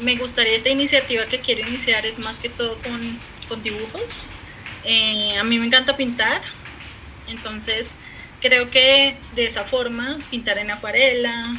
me 0.03 0.17
gustaría 0.17 0.55
esta 0.55 0.69
iniciativa 0.69 1.25
que 1.27 1.41
quiero 1.41 1.67
iniciar 1.67 2.05
es 2.05 2.19
más 2.19 2.39
que 2.39 2.49
todo 2.49 2.77
con, 2.83 3.19
con 3.49 3.63
dibujos. 3.63 4.27
Eh, 4.85 5.37
a 5.39 5.45
mí 5.45 5.59
me 5.59 5.67
encanta 5.67 5.97
pintar, 5.97 6.43
entonces 7.29 7.95
creo 8.41 8.71
que 8.71 9.17
de 9.35 9.47
esa 9.47 9.65
forma, 9.65 10.19
pintar 10.31 10.59
en 10.59 10.71
acuarela, 10.71 11.57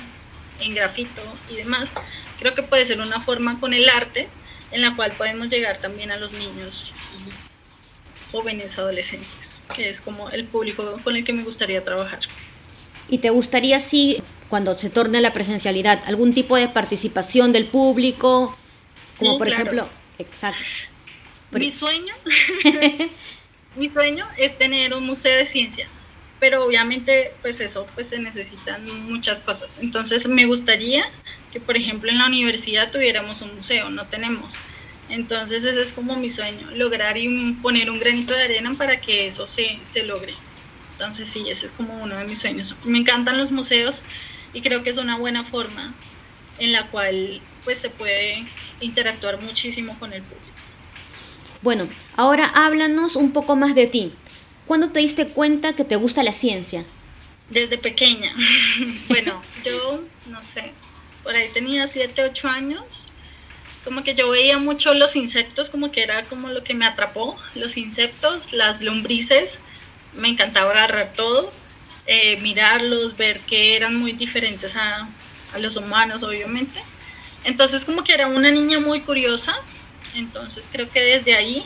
en 0.59 0.75
grafito 0.75 1.21
y 1.49 1.55
demás, 1.55 1.93
creo 2.39 2.55
que 2.55 2.63
puede 2.63 2.85
ser 2.85 2.99
una 2.99 3.21
forma 3.21 3.59
con 3.59 3.73
el 3.73 3.89
arte 3.89 4.27
en 4.71 4.81
la 4.81 4.95
cual 4.95 5.13
podemos 5.13 5.49
llegar 5.49 5.77
también 5.77 6.11
a 6.11 6.17
los 6.17 6.33
niños 6.33 6.93
jóvenes 8.31 8.77
adolescentes, 8.77 9.57
que 9.75 9.89
es 9.89 10.01
como 10.01 10.29
el 10.29 10.45
público 10.45 10.99
con 11.03 11.15
el 11.15 11.23
que 11.23 11.33
me 11.33 11.43
gustaría 11.43 11.83
trabajar. 11.83 12.19
¿Y 13.09 13.19
te 13.19 13.29
gustaría 13.29 13.79
sí 13.79 14.21
cuando 14.49 14.75
se 14.75 14.89
torne 14.89 15.21
la 15.21 15.33
presencialidad? 15.33 16.03
¿Algún 16.05 16.33
tipo 16.33 16.57
de 16.57 16.67
participación 16.67 17.51
del 17.53 17.67
público? 17.67 18.57
Como 19.17 19.37
por 19.37 19.47
ejemplo, 19.47 19.87
exacto. 20.19 20.59
Mi 21.51 21.71
sueño, 21.71 22.13
mi 23.75 23.87
sueño 23.87 24.27
es 24.37 24.57
tener 24.57 24.93
un 24.93 25.05
museo 25.05 25.35
de 25.37 25.45
ciencia, 25.45 25.87
pero 26.39 26.65
obviamente 26.65 27.31
pues 27.41 27.61
eso 27.61 27.87
pues 27.95 28.09
se 28.09 28.19
necesitan 28.19 28.83
muchas 29.09 29.41
cosas. 29.41 29.79
Entonces 29.81 30.27
me 30.27 30.45
gustaría 30.45 31.05
que 31.51 31.59
por 31.59 31.77
ejemplo 31.77 32.11
en 32.11 32.17
la 32.17 32.27
universidad 32.27 32.91
tuviéramos 32.91 33.41
un 33.41 33.55
museo, 33.55 33.89
no 33.89 34.05
tenemos. 34.05 34.59
Entonces 35.09 35.63
ese 35.63 35.81
es 35.81 35.93
como 35.93 36.15
mi 36.17 36.29
sueño, 36.29 36.69
lograr 36.71 37.17
y 37.17 37.53
poner 37.61 37.89
un 37.89 37.99
granito 37.99 38.33
de 38.33 38.43
arena 38.43 38.73
para 38.77 38.99
que 38.99 39.27
eso 39.27 39.47
se, 39.47 39.79
se 39.83 40.03
logre. 40.03 40.33
Entonces 40.91 41.29
sí, 41.29 41.45
ese 41.49 41.67
es 41.67 41.71
como 41.71 42.01
uno 42.01 42.15
de 42.15 42.25
mis 42.25 42.39
sueños. 42.39 42.75
Me 42.83 42.97
encantan 42.97 43.37
los 43.37 43.51
museos 43.51 44.03
y 44.53 44.61
creo 44.61 44.83
que 44.83 44.89
es 44.89 44.97
una 44.97 45.17
buena 45.17 45.45
forma 45.45 45.93
en 46.59 46.73
la 46.73 46.87
cual 46.87 47.41
pues 47.63 47.79
se 47.79 47.89
puede 47.89 48.45
interactuar 48.81 49.41
muchísimo 49.41 49.97
con 49.99 50.13
el 50.13 50.23
público. 50.23 50.47
Bueno, 51.61 51.89
ahora 52.15 52.45
háblanos 52.47 53.15
un 53.15 53.31
poco 53.31 53.55
más 53.55 53.75
de 53.75 53.87
ti. 53.87 54.13
¿Cuándo 54.65 54.89
te 54.89 54.99
diste 54.99 55.27
cuenta 55.27 55.73
que 55.73 55.83
te 55.83 55.95
gusta 55.95 56.23
la 56.23 56.33
ciencia? 56.33 56.85
Desde 57.49 57.77
pequeña. 57.77 58.35
bueno, 59.07 59.41
yo 59.63 60.03
no 60.27 60.43
sé, 60.43 60.73
por 61.27 61.35
ahí 61.35 61.49
tenía 61.49 61.87
7, 61.87 62.23
8 62.23 62.47
años. 62.47 63.05
Como 63.83 64.01
que 64.01 64.15
yo 64.15 64.29
veía 64.29 64.59
mucho 64.59 64.93
los 64.93 65.17
insectos, 65.17 65.69
como 65.69 65.91
que 65.91 66.01
era 66.01 66.23
como 66.23 66.47
lo 66.47 66.63
que 66.63 66.73
me 66.73 66.85
atrapó, 66.85 67.35
los 67.53 67.75
insectos, 67.75 68.53
las 68.53 68.79
lombrices, 68.79 69.59
me 70.15 70.29
encantaba 70.29 70.71
agarrar 70.71 71.11
todo 71.17 71.51
eh, 72.05 72.37
mirarlos, 72.37 73.17
ver 73.17 73.41
que 73.41 73.75
eran 73.75 73.97
muy 73.97 74.13
diferentes 74.13 74.73
a, 74.77 75.09
a 75.53 75.59
los 75.59 75.75
humanos, 75.75 76.23
obviamente. 76.23 76.79
Entonces 77.43 77.83
como 77.83 78.05
que 78.05 78.13
era 78.13 78.27
una 78.27 78.49
niña 78.49 78.79
muy 78.79 79.01
curiosa, 79.01 79.59
entonces 80.15 80.69
creo 80.71 80.89
que 80.89 81.01
desde 81.01 81.35
ahí 81.35 81.65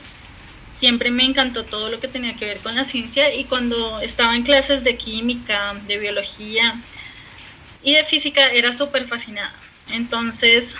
siempre 0.69 1.11
me 1.11 1.23
encantó 1.23 1.65
todo 1.65 1.89
lo 1.89 1.99
que 1.99 2.07
tenía 2.07 2.35
que 2.35 2.45
ver 2.45 2.57
con 2.61 2.73
la 2.73 2.85
ciencia 2.85 3.31
y 3.31 3.43
cuando 3.43 3.99
estaba 3.99 4.35
en 4.35 4.41
clases 4.41 4.83
de 4.83 4.97
química, 4.97 5.75
de 5.87 5.99
biología 5.99 6.81
y 7.83 7.93
de 7.93 8.03
física 8.03 8.49
era 8.49 8.73
súper 8.73 9.07
fascinada. 9.07 9.53
Entonces, 9.89 10.75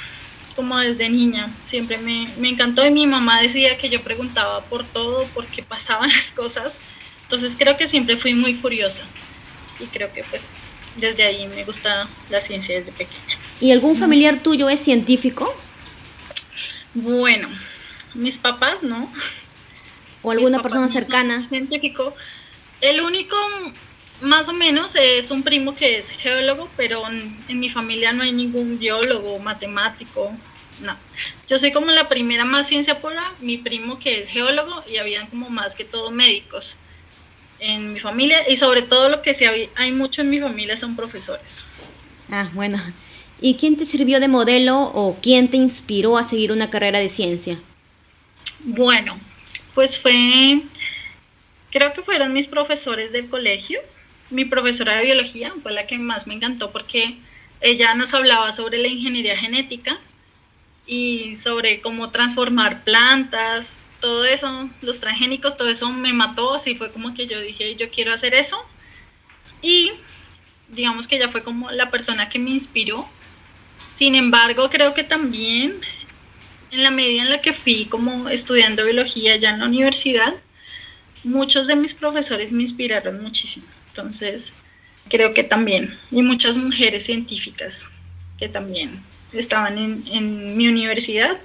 como 0.56 0.78
desde 0.78 1.10
niña, 1.10 1.54
siempre 1.64 1.98
me, 1.98 2.34
me, 2.38 2.50
encantó 2.50 2.86
y 2.86 2.92
mi 2.92 3.08
mamá 3.08 3.42
decía 3.42 3.78
que 3.78 3.90
yo 3.90 4.02
preguntaba 4.02 4.64
por 4.66 4.84
todo, 4.86 5.26
por 5.28 5.46
qué 5.48 5.64
pasaban 5.64 6.10
las 6.16 6.32
cosas. 6.32 6.82
Entonces 7.24 7.56
creo 7.58 7.78
que 7.78 7.88
siempre 7.88 8.18
fui 8.18 8.34
muy 8.34 8.56
curiosa 8.56 9.04
y 9.80 9.86
creo 9.86 10.12
que 10.14 10.24
pues 10.24 10.52
desde 10.98 11.24
ahí 11.24 11.48
me 11.48 11.64
gusta 11.64 12.10
la 12.30 12.42
ciencia 12.42 12.78
desde 12.78 12.92
pequeña. 12.92 13.38
¿Y 13.60 13.72
algún 13.72 13.96
familiar 13.96 14.44
tuyo 14.44 14.70
es 14.70 14.80
científico? 14.82 15.56
Bueno, 16.94 17.48
mis 18.14 18.38
papás 18.38 18.84
no. 18.84 19.12
¿O 20.22 20.32
alguna 20.32 20.62
persona 20.62 20.90
cercana? 20.90 21.40
científico. 21.40 22.14
El 22.82 23.02
único 23.02 23.36
más 24.22 24.48
o 24.50 24.54
menos 24.54 24.96
es 24.96 25.32
un 25.32 25.44
primo 25.44 25.76
que 25.76 25.98
es 25.98 26.12
geólogo, 26.12 26.70
pero 26.78 27.04
en, 27.08 27.60
mi 27.60 27.70
familia 27.70 28.14
no 28.14 28.24
hay 28.24 28.32
ningún 28.32 28.80
biólogo, 28.80 29.40
matemático, 29.40 30.32
no. 30.82 30.96
Yo 31.48 31.60
soy 31.60 31.72
como 31.72 31.92
la 31.92 32.10
primera 32.10 32.46
más 32.46 32.68
ciencia 32.68 33.00
pura, 33.00 33.34
mi 33.40 33.58
primo 33.58 34.00
que 34.00 34.22
es 34.22 34.30
geólogo 34.30 34.84
y 34.88 34.98
habían 34.98 35.28
como 35.28 35.50
más 35.50 35.76
que 35.76 35.86
todo 35.86 36.12
médicos 36.12 36.78
en 37.60 37.94
mi 37.94 38.00
familia 38.00 38.50
y 38.50 38.58
sobre 38.58 38.82
todo 38.82 39.10
lo 39.10 39.22
que 39.22 39.34
sí 39.34 39.46
hay 39.76 39.92
mucho 39.92 40.22
en 40.22 40.30
mi 40.30 40.40
familia 40.40 40.78
son 40.78 40.96
profesores. 40.96 41.66
Ah, 42.32 42.50
bueno. 42.54 42.82
¿Y 43.42 43.56
quién 43.56 43.76
te 43.76 43.86
sirvió 43.86 44.20
de 44.20 44.28
modelo 44.28 44.80
o 44.80 45.18
quién 45.20 45.50
te 45.50 45.58
inspiró 45.58 46.18
a 46.18 46.24
seguir 46.24 46.52
una 46.52 46.70
carrera 46.70 47.00
de 47.00 47.10
ciencia? 47.10 47.60
Bueno, 48.60 49.20
pues 49.74 49.98
fue, 49.98 50.62
creo 51.72 51.94
que 51.94 52.04
fueron 52.04 52.34
mis 52.34 52.48
profesores 52.48 53.12
del 53.12 53.28
colegio. 53.30 53.80
Mi 54.32 54.46
profesora 54.46 54.96
de 54.96 55.06
biología 55.06 55.54
fue 55.62 55.74
la 55.74 55.88
que 55.88 55.98
más 55.98 56.26
me 56.26 56.34
encantó 56.34 56.72
porque 56.72 57.18
ella 57.60 57.94
nos 57.94 58.14
hablaba 58.14 58.52
sobre 58.52 58.78
la 58.78 58.88
ingeniería 58.88 59.38
genética 59.38 60.00
y 60.88 61.36
sobre 61.36 61.82
cómo 61.82 62.10
transformar 62.12 62.84
plantas, 62.84 63.86
todo 64.00 64.26
eso, 64.26 64.70
los 64.82 65.00
transgénicos, 65.00 65.58
todo 65.58 65.70
eso 65.70 65.90
me 65.92 66.12
mató, 66.14 66.56
así 66.56 66.76
fue 66.76 66.92
como 66.92 67.14
que 67.14 67.28
yo 67.28 67.40
dije, 67.40 67.76
yo 67.76 67.90
quiero 67.92 68.14
hacer 68.14 68.34
eso. 68.34 68.58
Y 69.62 69.92
digamos 70.70 71.08
que 71.08 71.18
ella 71.18 71.30
fue 71.30 71.44
como 71.44 71.70
la 71.72 71.92
persona 71.92 72.30
que 72.30 72.40
me 72.40 72.50
inspiró. 72.50 73.08
Sin 73.90 74.16
embargo, 74.16 74.70
creo 74.70 74.94
que 74.94 75.04
también 75.04 75.82
en 76.72 76.84
la 76.84 76.92
medida 76.92 77.22
en 77.22 77.30
la 77.30 77.42
que 77.42 77.54
fui 77.54 77.86
como 77.86 78.30
estudiando 78.30 78.86
biología 78.86 79.36
ya 79.36 79.52
en 79.52 79.60
la 79.60 79.66
universidad, 79.66 80.34
muchos 81.24 81.68
de 81.68 81.76
mis 81.76 81.94
profesores 81.94 82.52
me 82.52 82.62
inspiraron 82.62 83.22
muchísimo. 83.22 83.66
Entonces, 83.92 84.54
creo 85.10 85.34
que 85.34 85.44
también, 85.44 85.98
y 86.10 86.22
muchas 86.22 86.56
mujeres 86.56 87.06
científicas 87.06 87.90
que 88.40 88.48
también 88.48 89.04
estaban 89.34 89.78
en, 89.78 90.04
en 90.08 90.56
mi 90.56 90.68
universidad 90.68 91.40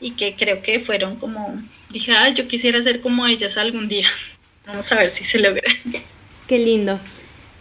y 0.00 0.12
que 0.12 0.36
creo 0.36 0.62
que 0.62 0.78
fueron 0.80 1.16
como, 1.16 1.60
dije, 1.90 2.12
ah, 2.12 2.28
yo 2.28 2.46
quisiera 2.46 2.82
ser 2.82 3.00
como 3.00 3.26
ellas 3.26 3.56
algún 3.56 3.88
día. 3.88 4.08
Vamos 4.66 4.90
a 4.92 4.96
ver 4.96 5.10
si 5.10 5.24
se 5.24 5.40
logra. 5.40 5.70
Qué 6.46 6.58
lindo. 6.58 7.00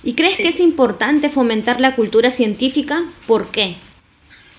¿Y 0.03 0.13
crees 0.13 0.37
que 0.37 0.47
es 0.47 0.59
importante 0.59 1.29
fomentar 1.29 1.79
la 1.81 1.95
cultura 1.95 2.31
científica? 2.31 3.03
¿Por 3.27 3.51
qué? 3.51 3.75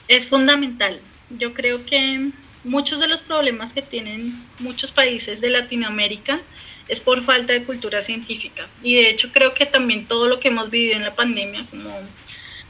Es 0.08 0.26
fundamental. 0.26 1.00
Yo 1.30 1.54
creo 1.54 1.86
que 1.86 2.30
muchos 2.64 3.00
de 3.00 3.08
los 3.08 3.22
problemas 3.22 3.72
que 3.72 3.82
tienen 3.82 4.42
muchos 4.58 4.92
países 4.92 5.40
de 5.40 5.50
Latinoamérica 5.50 6.40
es 6.88 7.00
por 7.00 7.22
falta 7.24 7.52
de 7.52 7.64
cultura 7.64 8.02
científica. 8.02 8.68
Y 8.82 8.96
de 8.96 9.10
hecho 9.10 9.32
creo 9.32 9.54
que 9.54 9.66
también 9.66 10.06
todo 10.06 10.26
lo 10.26 10.40
que 10.40 10.48
hemos 10.48 10.70
vivido 10.70 10.96
en 10.96 11.04
la 11.04 11.14
pandemia, 11.14 11.66
como 11.70 11.90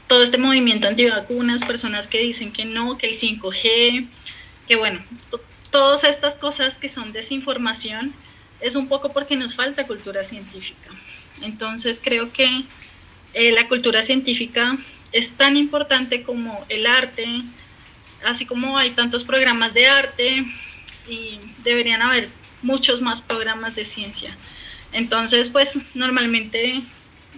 todo 0.07 0.23
este 0.23 0.37
movimiento 0.37 0.87
antivacunas, 0.87 1.63
personas 1.63 2.07
que 2.07 2.19
dicen 2.19 2.51
que 2.51 2.65
no, 2.65 2.97
que 2.97 3.07
el 3.07 3.13
5G, 3.13 4.07
que 4.67 4.75
bueno, 4.75 5.03
todas 5.71 6.03
estas 6.03 6.37
cosas 6.37 6.77
que 6.77 6.89
son 6.89 7.13
desinformación, 7.13 8.13
es 8.61 8.75
un 8.75 8.87
poco 8.87 9.11
porque 9.11 9.35
nos 9.35 9.55
falta 9.55 9.87
cultura 9.87 10.23
científica. 10.23 10.91
Entonces 11.41 11.99
creo 12.03 12.31
que 12.31 12.63
eh, 13.33 13.51
la 13.51 13.67
cultura 13.67 14.03
científica 14.03 14.77
es 15.11 15.35
tan 15.35 15.57
importante 15.57 16.23
como 16.23 16.65
el 16.69 16.85
arte, 16.85 17.25
así 18.23 18.45
como 18.45 18.77
hay 18.77 18.91
tantos 18.91 19.23
programas 19.23 19.73
de 19.73 19.87
arte 19.87 20.45
y 21.09 21.39
deberían 21.63 22.01
haber 22.01 22.29
muchos 22.63 23.01
más 23.01 23.21
programas 23.21 23.75
de 23.75 23.85
ciencia. 23.85 24.35
Entonces, 24.91 25.49
pues 25.49 25.77
normalmente 25.93 26.83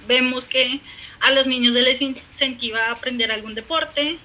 vemos 0.08 0.46
que 0.46 0.80
a 1.20 1.32
los 1.32 1.48
niños 1.48 1.74
se 1.74 1.82
les 1.82 2.02
incentiva 2.02 2.86
a 2.86 2.92
aprender 2.92 3.32
algún 3.32 3.56
deporte 3.56 4.18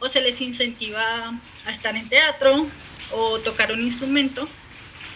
o 0.00 0.08
se 0.08 0.20
les 0.20 0.40
incentiva 0.40 1.38
a 1.64 1.70
estar 1.70 1.96
en 1.96 2.08
teatro 2.08 2.66
o 3.12 3.38
tocar 3.40 3.72
un 3.72 3.82
instrumento. 3.82 4.48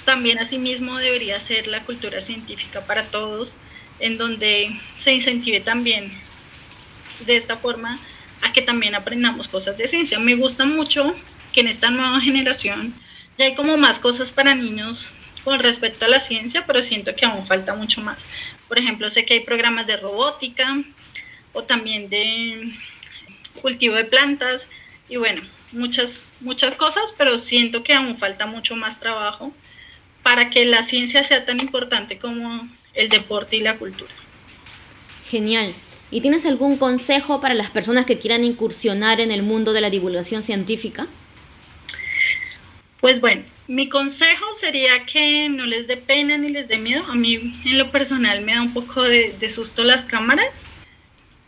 También 0.05 0.39
asimismo 0.39 0.97
debería 0.97 1.39
ser 1.41 1.67
la 1.67 1.85
cultura 1.85 2.23
científica 2.23 2.87
para 2.87 3.11
todos 3.11 3.57
en 3.99 4.19
donde 4.19 4.81
se 4.97 5.13
incentive 5.13 5.61
también 5.61 6.13
de 7.25 7.37
esta 7.37 7.57
forma 7.57 8.01
a 8.43 8.53
que 8.53 8.63
también 8.63 8.95
aprendamos 8.95 9.49
cosas 9.49 9.79
de 9.79 9.87
ciencia. 9.87 10.19
Me 10.19 10.35
gusta 10.35 10.65
mucho 10.65 11.15
que 11.53 11.61
en 11.61 11.69
esta 11.69 11.91
nueva 11.91 12.21
generación 12.21 12.95
ya 13.39 13.45
hay 13.45 13.55
como 13.55 13.77
más 13.77 13.99
cosas 13.99 14.33
para 14.33 14.55
niños 14.55 15.11
con 15.45 15.59
respecto 15.59 16.05
a 16.05 16.09
la 16.09 16.21
ciencia, 16.21 16.65
pero 16.67 16.83
siento 16.83 17.15
que 17.15 17.27
aún 17.27 17.47
falta 17.47 17.75
mucho 17.75 18.01
más. 18.01 18.27
Por 18.69 18.79
ejemplo, 18.79 19.11
sé 19.11 19.25
que 19.25 19.35
hay 19.35 19.41
programas 19.41 19.87
de 19.87 19.97
robótica 19.97 20.83
o 21.53 21.65
también 21.65 22.09
de 22.09 22.73
cultivo 23.61 23.95
de 23.95 24.05
plantas 24.05 24.69
y 25.09 25.17
bueno, 25.17 25.43
muchas, 25.73 26.23
muchas 26.41 26.75
cosas, 26.75 27.15
pero 27.17 27.39
siento 27.39 27.83
que 27.83 27.95
aún 27.95 28.17
falta 28.17 28.47
mucho 28.47 28.77
más 28.77 29.01
trabajo 29.01 29.53
para 30.23 30.51
que 30.51 30.65
la 30.65 30.83
ciencia 30.83 31.23
sea 31.23 31.45
tan 31.45 31.61
importante 31.61 32.19
como 32.19 32.69
el 32.95 33.09
deporte 33.09 33.57
y 33.57 33.61
la 33.61 33.77
cultura. 33.77 34.13
Genial. 35.29 35.75
¿Y 36.11 36.21
tienes 36.21 36.45
algún 36.45 36.77
consejo 36.77 37.41
para 37.41 37.55
las 37.55 37.71
personas 37.71 38.05
que 38.05 38.19
quieran 38.19 38.45
incursionar 38.45 39.21
en 39.21 39.31
el 39.31 39.43
mundo 39.43 39.73
de 39.73 39.81
la 39.81 39.89
divulgación 39.89 40.43
científica? 40.43 41.07
Pues 43.03 43.21
bueno, 43.21 43.43
mi 43.67 43.89
consejo 43.89 44.55
sería 44.55 45.07
que 45.07 45.49
no 45.49 45.67
les 45.67 45.89
dé 45.89 45.97
pena 45.97 46.39
ni 46.39 46.51
les 46.51 46.69
dé 46.69 46.79
miedo. 46.79 47.05
A 47.09 47.17
mí 47.17 47.35
en 47.65 47.77
lo 47.77 47.91
personal 47.91 48.43
me 48.43 48.55
da 48.55 48.63
un 48.63 48.73
poco 48.73 49.03
de, 49.03 49.35
de 49.41 49.49
susto 49.49 49.83
las 49.83 50.05
cámaras, 50.05 50.69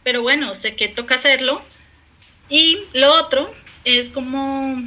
pero 0.02 0.20
bueno, 0.20 0.56
sé 0.56 0.74
que 0.74 0.88
toca 0.88 1.14
hacerlo. 1.14 1.62
Y 2.48 2.78
lo 2.92 3.14
otro 3.14 3.54
es 3.84 4.10
como 4.10 4.82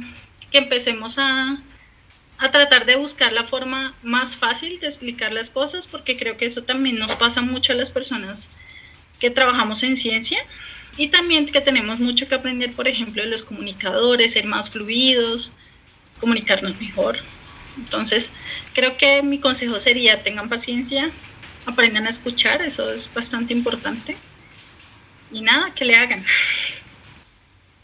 que 0.52 0.58
empecemos 0.58 1.18
a, 1.18 1.62
a 2.36 2.50
tratar 2.50 2.84
de 2.84 2.96
buscar 2.96 3.32
la 3.32 3.44
forma 3.44 3.94
más 4.02 4.36
fácil 4.36 4.78
de 4.78 4.88
explicar 4.88 5.32
las 5.32 5.48
cosas, 5.48 5.86
porque 5.86 6.18
creo 6.18 6.36
que 6.36 6.44
eso 6.44 6.64
también 6.64 6.98
nos 6.98 7.14
pasa 7.14 7.40
mucho 7.40 7.72
a 7.72 7.76
las 7.76 7.90
personas 7.90 8.50
que 9.18 9.30
trabajamos 9.30 9.82
en 9.84 9.96
ciencia 9.96 10.38
y 10.98 11.08
también 11.08 11.46
que 11.46 11.62
tenemos 11.62 11.98
mucho 11.98 12.28
que 12.28 12.34
aprender, 12.34 12.74
por 12.74 12.88
ejemplo, 12.88 13.22
de 13.22 13.30
los 13.30 13.42
comunicadores, 13.42 14.34
ser 14.34 14.44
más 14.44 14.68
fluidos, 14.68 15.54
comunicarnos 16.20 16.80
mejor. 16.80 17.18
Entonces, 17.76 18.32
creo 18.74 18.96
que 18.96 19.22
mi 19.22 19.38
consejo 19.38 19.80
sería, 19.80 20.22
tengan 20.22 20.48
paciencia, 20.48 21.10
aprendan 21.66 22.06
a 22.06 22.10
escuchar, 22.10 22.62
eso 22.62 22.92
es 22.92 23.12
bastante 23.12 23.52
importante. 23.52 24.16
Y 25.30 25.42
nada, 25.42 25.74
que 25.74 25.84
le 25.84 25.96
hagan. 25.96 26.24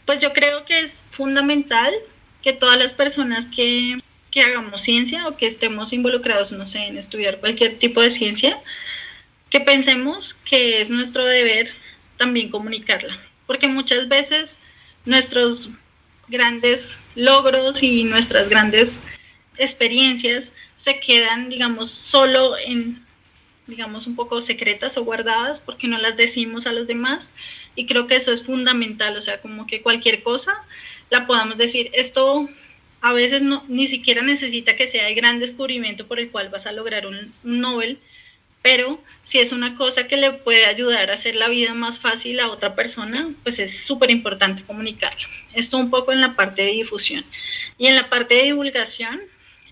Pues 0.05 0.19
yo 0.19 0.33
creo 0.33 0.65
que 0.65 0.79
es 0.79 1.05
fundamental 1.11 1.93
que 2.43 2.53
todas 2.53 2.77
las 2.77 2.93
personas 2.93 3.47
que 3.47 3.99
que 4.35 4.41
hagamos 4.41 4.81
ciencia 4.81 5.29
o 5.29 5.37
que 5.37 5.47
estemos 5.47 5.93
involucrados, 5.93 6.51
no 6.51 6.67
sé, 6.67 6.87
en 6.87 6.97
estudiar 6.97 7.39
cualquier 7.39 7.79
tipo 7.79 8.01
de 8.01 8.11
ciencia, 8.11 8.61
que 9.49 9.61
pensemos 9.61 10.33
que 10.33 10.81
es 10.81 10.89
nuestro 10.89 11.23
deber 11.23 11.71
también 12.17 12.49
comunicarla, 12.49 13.17
porque 13.47 13.69
muchas 13.69 14.09
veces 14.09 14.59
nuestros 15.05 15.69
grandes 16.27 16.99
logros 17.15 17.83
y 17.83 18.03
nuestras 18.03 18.49
grandes 18.49 19.01
experiencias 19.57 20.53
se 20.75 20.99
quedan, 20.99 21.49
digamos, 21.49 21.89
solo 21.89 22.57
en, 22.57 23.05
digamos, 23.67 24.07
un 24.07 24.15
poco 24.15 24.41
secretas 24.41 24.97
o 24.97 25.05
guardadas 25.05 25.61
porque 25.61 25.87
no 25.87 25.97
las 25.97 26.17
decimos 26.17 26.67
a 26.67 26.73
los 26.73 26.87
demás. 26.87 27.33
Y 27.75 27.85
creo 27.85 28.07
que 28.07 28.15
eso 28.15 28.31
es 28.31 28.43
fundamental, 28.43 29.17
o 29.17 29.21
sea, 29.21 29.41
como 29.41 29.67
que 29.67 29.81
cualquier 29.81 30.23
cosa 30.23 30.53
la 31.09 31.27
podamos 31.27 31.57
decir, 31.57 31.89
esto 31.93 32.49
a 33.01 33.13
veces 33.13 33.41
no, 33.43 33.63
ni 33.67 33.87
siquiera 33.87 34.23
necesita 34.23 34.75
que 34.75 34.87
sea 34.87 35.07
el 35.07 35.15
gran 35.15 35.39
descubrimiento 35.39 36.07
por 36.07 36.19
el 36.19 36.31
cual 36.31 36.49
vas 36.49 36.65
a 36.65 36.71
lograr 36.71 37.05
un, 37.05 37.33
Nobel, 37.43 37.99
pero 38.65 38.99
si 39.21 39.37
es 39.37 39.51
una 39.51 39.75
cosa 39.75 40.07
que 40.07 40.17
le 40.17 40.31
puede 40.31 40.65
ayudar 40.65 41.11
a 41.11 41.13
hacer 41.13 41.35
la 41.35 41.49
vida 41.49 41.75
más 41.75 41.99
fácil 41.99 42.39
a 42.39 42.49
otra 42.49 42.73
persona, 42.73 43.29
pues 43.43 43.59
es 43.59 43.85
súper 43.85 44.09
importante 44.09 44.63
comunicarlo. 44.63 45.27
Esto 45.53 45.77
un 45.77 45.91
poco 45.91 46.11
en 46.11 46.19
la 46.19 46.35
parte 46.35 46.63
de 46.63 46.71
difusión. 46.71 47.23
Y 47.77 47.85
en 47.85 47.95
la 47.95 48.09
parte 48.09 48.33
de 48.33 48.45
divulgación, 48.45 49.21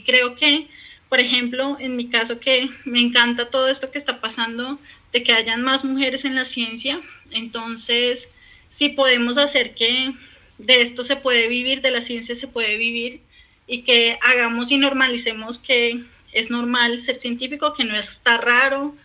creo 0.06 0.36
que, 0.36 0.67
por 1.10 1.19
ejemplo, 1.19 1.75
en 1.79 1.95
mi 1.95 2.08
caso 2.08 2.39
que 2.39 2.69
me 2.86 2.99
encanta 2.99 3.49
todo 3.49 3.67
esto 3.67 3.89
que 3.89 3.97
está 3.97 4.21
pasando, 4.21 4.77
de 5.12 5.23
que 5.23 5.34
hayan 5.34 5.63
más 5.63 5.84
mujeres 5.84 6.23
en 6.23 6.36
la 6.36 6.45
ciencia, 6.45 7.01
entonces, 7.32 8.29
si 8.69 8.89
podemos 8.89 9.39
hacer 9.39 9.73
que 9.73 10.13
de 10.60 10.84
esto 10.84 11.03
se 11.03 11.15
puede 11.15 11.47
vivir, 11.47 11.82
de 11.82 11.89
la 11.89 12.01
ciencia 12.01 12.36
se 12.36 12.47
puede 12.47 12.77
vivir 12.77 13.21
y 13.65 13.82
que 13.82 14.19
hagamos 14.21 14.69
y 14.69 14.77
normalicemos 14.77 15.58
que 15.58 16.03
es 16.33 16.49
normal 16.49 16.97
ser 16.97 17.17
científico, 17.17 17.73
que 17.73 17.85
no 17.85 17.95
está 17.95 18.37
raro, 18.37 18.95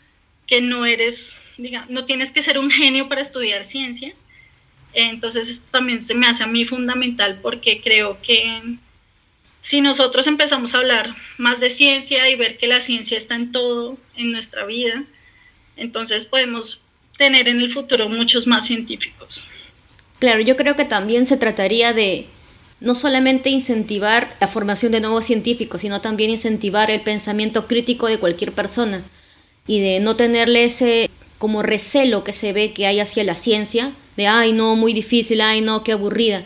que 0.46 0.60
no 0.60 0.86
eres, 0.86 1.38
diga, 1.58 1.86
no 1.88 2.04
tienes 2.06 2.32
que 2.32 2.42
ser 2.42 2.58
un 2.58 2.70
genio 2.70 3.08
para 3.08 3.20
estudiar 3.20 3.64
ciencia. 3.64 4.14
Entonces 4.94 5.48
esto 5.48 5.70
también 5.70 6.02
se 6.02 6.14
me 6.14 6.26
hace 6.26 6.42
a 6.42 6.46
mí 6.46 6.64
fundamental 6.64 7.38
porque 7.42 7.80
creo 7.82 8.20
que 8.22 8.62
si 9.60 9.80
nosotros 9.80 10.26
empezamos 10.26 10.74
a 10.74 10.78
hablar 10.78 11.14
más 11.36 11.60
de 11.60 11.70
ciencia 11.70 12.28
y 12.30 12.36
ver 12.36 12.56
que 12.56 12.66
la 12.66 12.80
ciencia 12.80 13.18
está 13.18 13.34
en 13.34 13.52
todo 13.52 13.98
en 14.16 14.32
nuestra 14.32 14.64
vida, 14.64 15.04
entonces 15.76 16.26
podemos 16.26 16.80
tener 17.18 17.48
en 17.48 17.60
el 17.60 17.70
futuro 17.70 18.08
muchos 18.08 18.46
más 18.46 18.66
científicos. 18.66 19.46
Claro, 20.18 20.40
yo 20.40 20.56
creo 20.56 20.76
que 20.76 20.84
también 20.84 21.26
se 21.26 21.36
trataría 21.36 21.92
de 21.92 22.26
no 22.80 22.94
solamente 22.94 23.50
incentivar 23.50 24.36
la 24.40 24.48
formación 24.48 24.92
de 24.92 25.00
nuevos 25.00 25.24
científicos, 25.24 25.80
sino 25.80 26.00
también 26.00 26.30
incentivar 26.30 26.90
el 26.90 27.00
pensamiento 27.00 27.66
crítico 27.66 28.06
de 28.06 28.18
cualquier 28.18 28.52
persona 28.52 29.02
y 29.66 29.80
de 29.80 30.00
no 30.00 30.16
tenerle 30.16 30.64
ese 30.64 31.10
como 31.38 31.62
recelo 31.62 32.24
que 32.24 32.32
se 32.32 32.52
ve 32.52 32.72
que 32.72 32.86
hay 32.86 33.00
hacia 33.00 33.24
la 33.24 33.34
ciencia, 33.34 33.92
de 34.16 34.26
ay 34.26 34.52
no, 34.52 34.76
muy 34.76 34.92
difícil, 34.92 35.40
ay 35.40 35.60
no, 35.60 35.84
qué 35.84 35.92
aburrida, 35.92 36.44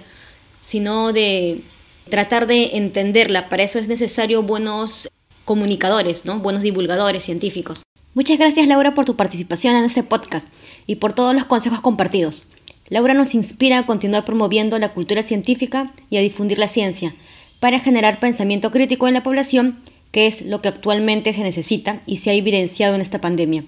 sino 0.65 1.13
de 1.13 1.63
tratar 2.11 2.47
de 2.47 2.77
entenderla. 2.77 3.49
Para 3.49 3.63
eso 3.63 3.79
es 3.79 3.89
necesario 3.89 4.43
buenos 4.43 5.09
comunicadores, 5.45 6.25
¿no? 6.25 6.39
buenos 6.39 6.63
divulgadores 6.63 7.25
científicos. 7.25 7.83
Muchas 8.15 8.39
gracias 8.39 8.67
Laura 8.67 8.95
por 8.95 9.07
tu 9.07 9.17
participación 9.17 9.75
en 9.75 9.85
este 9.85 10.03
podcast 10.03 10.47
y 10.87 10.97
por 10.97 11.15
todos 11.15 11.35
los 11.35 11.47
consejos 11.47 11.81
compartidos. 11.81 12.45
Laura 12.93 13.15
nos 13.15 13.35
inspira 13.35 13.79
a 13.79 13.87
continuar 13.87 14.27
promoviendo 14.27 14.79
la 14.79 14.93
cultura 14.93 15.23
científica 15.23 15.95
y 16.11 16.19
a 16.19 16.21
difundir 16.21 16.59
la 16.59 16.69
ciencia 16.69 17.15
para 17.59 17.79
generar 17.79 18.21
pensamiento 18.21 18.71
crítico 18.71 19.09
en 19.09 19.15
la 19.15 19.23
población, 19.23 19.81
que 20.11 20.27
es 20.27 20.43
lo 20.43 20.61
que 20.61 20.69
actualmente 20.69 21.33
se 21.33 21.43
necesita 21.43 22.03
y 22.05 22.19
se 22.19 22.29
ha 22.29 22.35
evidenciado 22.35 22.95
en 22.95 23.01
esta 23.01 23.19
pandemia. 23.19 23.65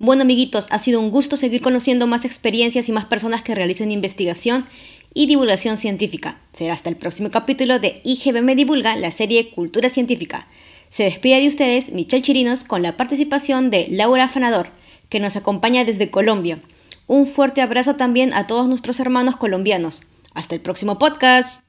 Bueno 0.00 0.22
amiguitos, 0.22 0.66
ha 0.70 0.80
sido 0.80 0.98
un 0.98 1.12
gusto 1.12 1.36
seguir 1.36 1.60
conociendo 1.60 2.08
más 2.08 2.24
experiencias 2.24 2.88
y 2.88 2.92
más 2.92 3.04
personas 3.04 3.44
que 3.44 3.54
realicen 3.54 3.92
investigación 3.92 4.66
y 5.14 5.26
divulgación 5.26 5.76
científica. 5.76 6.40
Será 6.54 6.72
hasta 6.72 6.88
el 6.88 6.96
próximo 6.96 7.30
capítulo 7.30 7.78
de 7.78 8.00
IGB 8.02 8.56
Divulga, 8.56 8.96
la 8.96 9.12
serie 9.12 9.50
Cultura 9.50 9.90
Científica. 9.90 10.48
Se 10.88 11.04
despide 11.04 11.40
de 11.40 11.46
ustedes 11.46 11.92
Michelle 11.92 12.24
Chirinos 12.24 12.64
con 12.64 12.82
la 12.82 12.96
participación 12.96 13.70
de 13.70 13.86
Laura 13.90 14.24
Afanador, 14.24 14.70
que 15.08 15.20
nos 15.20 15.36
acompaña 15.36 15.84
desde 15.84 16.10
Colombia. 16.10 16.58
Un 17.06 17.26
fuerte 17.26 17.60
abrazo 17.62 17.96
también 17.96 18.32
a 18.34 18.46
todos 18.46 18.68
nuestros 18.68 19.00
hermanos 19.00 19.36
colombianos. 19.36 20.02
Hasta 20.34 20.54
el 20.54 20.60
próximo 20.60 20.98
podcast. 20.98 21.61